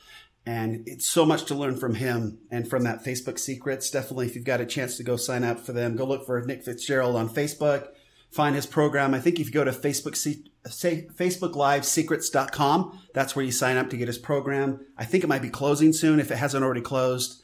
And 0.44 0.84
it's 0.86 1.08
so 1.08 1.24
much 1.24 1.44
to 1.46 1.54
learn 1.54 1.76
from 1.76 1.94
him 1.94 2.38
and 2.50 2.68
from 2.68 2.84
that 2.84 3.04
Facebook 3.04 3.38
secrets. 3.38 3.90
Definitely, 3.90 4.26
if 4.26 4.34
you've 4.34 4.44
got 4.44 4.60
a 4.60 4.66
chance 4.66 4.96
to 4.96 5.04
go 5.04 5.16
sign 5.16 5.44
up 5.44 5.60
for 5.60 5.72
them, 5.72 5.96
go 5.96 6.04
look 6.04 6.26
for 6.26 6.40
Nick 6.42 6.64
Fitzgerald 6.64 7.16
on 7.16 7.28
Facebook 7.28 7.88
find 8.32 8.56
his 8.56 8.66
program. 8.66 9.14
I 9.14 9.20
think 9.20 9.38
if 9.38 9.46
you 9.46 9.52
go 9.52 9.64
to 9.64 9.72
Facebook, 9.72 10.16
say, 10.16 11.06
Facebook 11.14 11.54
Live 11.54 11.84
Secrets.com, 11.84 13.00
that's 13.14 13.36
where 13.36 13.44
you 13.44 13.52
sign 13.52 13.76
up 13.76 13.90
to 13.90 13.96
get 13.96 14.08
his 14.08 14.18
program. 14.18 14.84
I 14.96 15.04
think 15.04 15.22
it 15.22 15.26
might 15.28 15.42
be 15.42 15.50
closing 15.50 15.92
soon 15.92 16.18
if 16.18 16.30
it 16.30 16.38
hasn't 16.38 16.64
already 16.64 16.80
closed. 16.80 17.42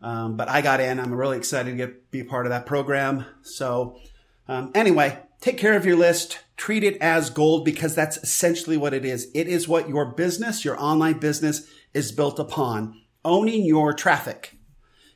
Um, 0.00 0.36
but 0.36 0.48
I 0.48 0.62
got 0.62 0.80
in. 0.80 1.00
I'm 1.00 1.12
really 1.12 1.36
excited 1.36 1.72
to 1.72 1.76
get 1.76 2.10
be 2.12 2.22
part 2.22 2.46
of 2.46 2.50
that 2.50 2.66
program. 2.66 3.26
So 3.42 3.98
um, 4.46 4.70
anyway, 4.74 5.18
take 5.40 5.58
care 5.58 5.76
of 5.76 5.84
your 5.84 5.96
list. 5.96 6.38
Treat 6.56 6.84
it 6.84 6.96
as 6.98 7.30
gold 7.30 7.64
because 7.64 7.96
that's 7.96 8.16
essentially 8.18 8.76
what 8.76 8.94
it 8.94 9.04
is. 9.04 9.28
It 9.34 9.48
is 9.48 9.66
what 9.66 9.88
your 9.88 10.12
business, 10.12 10.64
your 10.64 10.80
online 10.80 11.18
business, 11.18 11.68
is 11.94 12.12
built 12.12 12.38
upon. 12.38 13.00
Owning 13.24 13.64
your 13.64 13.92
traffic. 13.92 14.56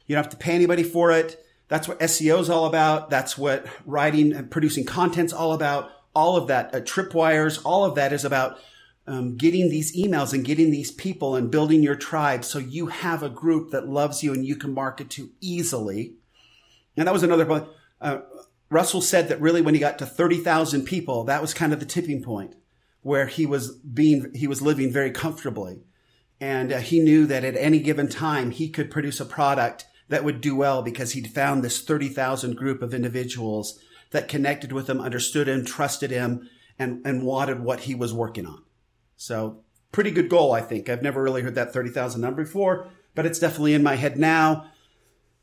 You 0.06 0.16
don't 0.16 0.24
have 0.24 0.32
to 0.32 0.36
pay 0.36 0.54
anybody 0.54 0.82
for 0.82 1.12
it. 1.12 1.41
That's 1.72 1.88
what 1.88 2.00
SEO 2.00 2.38
is 2.38 2.50
all 2.50 2.66
about. 2.66 3.08
That's 3.08 3.38
what 3.38 3.64
writing 3.86 4.34
and 4.34 4.50
producing 4.50 4.84
content's 4.84 5.32
all 5.32 5.54
about. 5.54 5.90
All 6.14 6.36
of 6.36 6.48
that, 6.48 6.74
uh, 6.74 6.80
tripwires, 6.80 7.62
all 7.64 7.86
of 7.86 7.94
that 7.94 8.12
is 8.12 8.26
about 8.26 8.58
um, 9.06 9.38
getting 9.38 9.70
these 9.70 9.96
emails 9.96 10.34
and 10.34 10.44
getting 10.44 10.70
these 10.70 10.90
people 10.90 11.34
and 11.34 11.50
building 11.50 11.82
your 11.82 11.96
tribe 11.96 12.44
so 12.44 12.58
you 12.58 12.88
have 12.88 13.22
a 13.22 13.30
group 13.30 13.70
that 13.70 13.88
loves 13.88 14.22
you 14.22 14.34
and 14.34 14.44
you 14.44 14.54
can 14.54 14.74
market 14.74 15.08
to 15.12 15.30
easily. 15.40 16.12
And 16.94 17.08
that 17.08 17.14
was 17.14 17.22
another 17.22 17.46
point. 17.46 17.66
Uh, 18.02 18.18
Russell 18.68 19.00
said 19.00 19.30
that 19.30 19.40
really 19.40 19.62
when 19.62 19.72
he 19.72 19.80
got 19.80 19.98
to 20.00 20.04
30,000 20.04 20.84
people, 20.84 21.24
that 21.24 21.40
was 21.40 21.54
kind 21.54 21.72
of 21.72 21.80
the 21.80 21.86
tipping 21.86 22.22
point 22.22 22.54
where 23.00 23.28
he 23.28 23.46
was 23.46 23.76
being, 23.76 24.30
he 24.34 24.46
was 24.46 24.60
living 24.60 24.92
very 24.92 25.10
comfortably. 25.10 25.80
And 26.38 26.70
uh, 26.70 26.80
he 26.80 27.00
knew 27.00 27.24
that 27.28 27.44
at 27.44 27.56
any 27.56 27.78
given 27.78 28.10
time, 28.10 28.50
he 28.50 28.68
could 28.68 28.90
produce 28.90 29.20
a 29.20 29.24
product 29.24 29.86
that 30.12 30.24
would 30.24 30.42
do 30.42 30.54
well 30.54 30.82
because 30.82 31.12
he'd 31.12 31.32
found 31.32 31.64
this 31.64 31.80
30,000 31.80 32.54
group 32.54 32.82
of 32.82 32.92
individuals 32.92 33.80
that 34.10 34.28
connected 34.28 34.70
with 34.70 34.88
him, 34.88 35.00
understood 35.00 35.48
him, 35.48 35.64
trusted 35.64 36.10
him, 36.10 36.50
and, 36.78 37.00
and 37.06 37.22
wanted 37.22 37.60
what 37.60 37.80
he 37.80 37.94
was 37.94 38.12
working 38.12 38.44
on. 38.44 38.62
So 39.16 39.64
pretty 39.90 40.10
good 40.10 40.28
goal, 40.28 40.52
I 40.52 40.60
think. 40.60 40.90
I've 40.90 41.02
never 41.02 41.22
really 41.22 41.40
heard 41.40 41.54
that 41.54 41.72
30,000 41.72 42.20
number 42.20 42.44
before, 42.44 42.88
but 43.14 43.24
it's 43.24 43.38
definitely 43.38 43.72
in 43.72 43.82
my 43.82 43.94
head 43.94 44.18
now. 44.18 44.66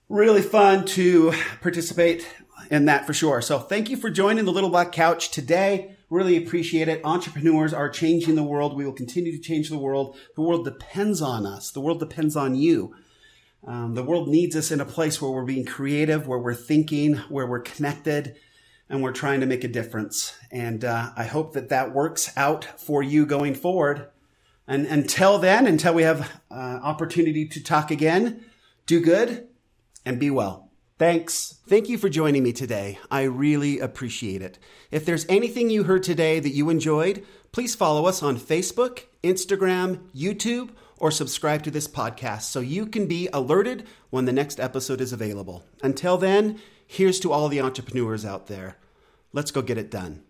Really 0.08 0.43
fun 0.43 0.86
to 0.86 1.34
participate 1.62 2.27
in 2.69 2.86
that 2.86 3.08
for 3.08 3.13
sure. 3.13 3.41
So 3.41 3.58
thank 3.58 3.89
you 3.89 3.97
for 3.97 4.12
joining 4.12 4.45
the 4.45 4.51
Little 4.51 4.69
Black 4.69 4.91
Couch 4.91 5.32
today. 5.32 5.95
Really 6.12 6.38
appreciate 6.38 6.88
it. 6.88 7.01
Entrepreneurs 7.03 7.73
are 7.73 7.89
changing 7.89 8.36
the 8.36 8.43
world. 8.43 8.77
We 8.77 8.86
will 8.86 8.93
continue 8.93 9.32
to 9.32 9.41
change 9.41 9.69
the 9.69 9.79
world. 9.79 10.15
The 10.36 10.43
world 10.43 10.63
depends 10.63 11.23
on 11.23 11.47
us. 11.47 11.71
The 11.71 11.82
world 11.82 11.99
depends 11.99 12.36
on 12.36 12.53
you. 12.53 12.93
Um, 13.65 13.93
the 13.93 14.04
world 14.04 14.30
needs 14.30 14.56
us 14.56 14.72
in 14.72 14.80
a 14.80 14.86
place 14.86 15.22
where 15.22 15.32
we're 15.32 15.43
being 15.45 15.65
creative, 15.65 16.28
where 16.28 16.39
we're 16.39 16.54
thinking, 16.54 17.15
where 17.30 17.45
we're 17.45 17.60
connected, 17.60 18.36
and 18.89 19.04
we're 19.04 19.12
trying 19.12 19.41
to 19.41 19.45
make 19.45 19.63
a 19.63 19.67
difference. 19.67 20.38
And 20.52 20.84
uh, 20.84 21.12
I 21.15 21.26
hope 21.26 21.54
that 21.54 21.69
that 21.69 21.93
works 21.93 22.32
out 22.38 22.65
for 22.80 23.04
you 23.04 23.26
going 23.26 23.56
forward. 23.56 24.08
And 24.67 24.86
until 24.86 25.39
then, 25.39 25.67
until 25.67 25.93
we 25.93 26.04
have 26.04 26.41
uh, 26.50 26.80
opportunity 26.84 27.48
to 27.48 27.63
talk 27.63 27.91
again, 27.91 28.45
do 28.86 29.00
good 29.02 29.48
and 30.06 30.19
be 30.19 30.30
well. 30.30 30.69
Thanks. 30.98 31.60
Thank 31.67 31.88
you 31.88 31.98
for 31.98 32.10
joining 32.10 32.43
me 32.43 32.52
today. 32.52 33.00
I 33.10 33.24
really 33.24 33.80
appreciate 33.80 34.41
it. 34.41 34.60
If 34.91 35.06
there's 35.06 35.26
anything 35.30 35.69
you 35.69 35.84
heard 35.84 36.04
today 36.04 36.39
that 36.39 36.50
you 36.50 36.69
enjoyed, 36.69 37.26
please 37.52 37.74
follow 37.74 38.06
us 38.06 38.22
on 38.22 38.38
Facebook, 38.38 39.06
Instagram, 39.24 40.10
YouTube, 40.13 40.72
or 40.99 41.12
subscribe 41.12 41.63
to 41.63 41.71
this 41.71 41.88
podcast 41.88 42.43
so 42.43 42.59
you 42.59 42.85
can 42.85 43.07
be 43.07 43.27
alerted 43.33 43.88
when 44.09 44.25
the 44.25 44.33
next 44.33 44.59
episode 44.59 45.01
is 45.01 45.13
available. 45.13 45.63
Until 45.81 46.17
then, 46.17 46.59
here's 46.85 47.19
to 47.21 47.31
all 47.31 47.47
the 47.49 47.62
entrepreneurs 47.62 48.25
out 48.25 48.47
there. 48.47 48.77
Let's 49.33 49.51
go 49.51 49.62
get 49.62 49.77
it 49.77 49.89
done. 49.89 50.23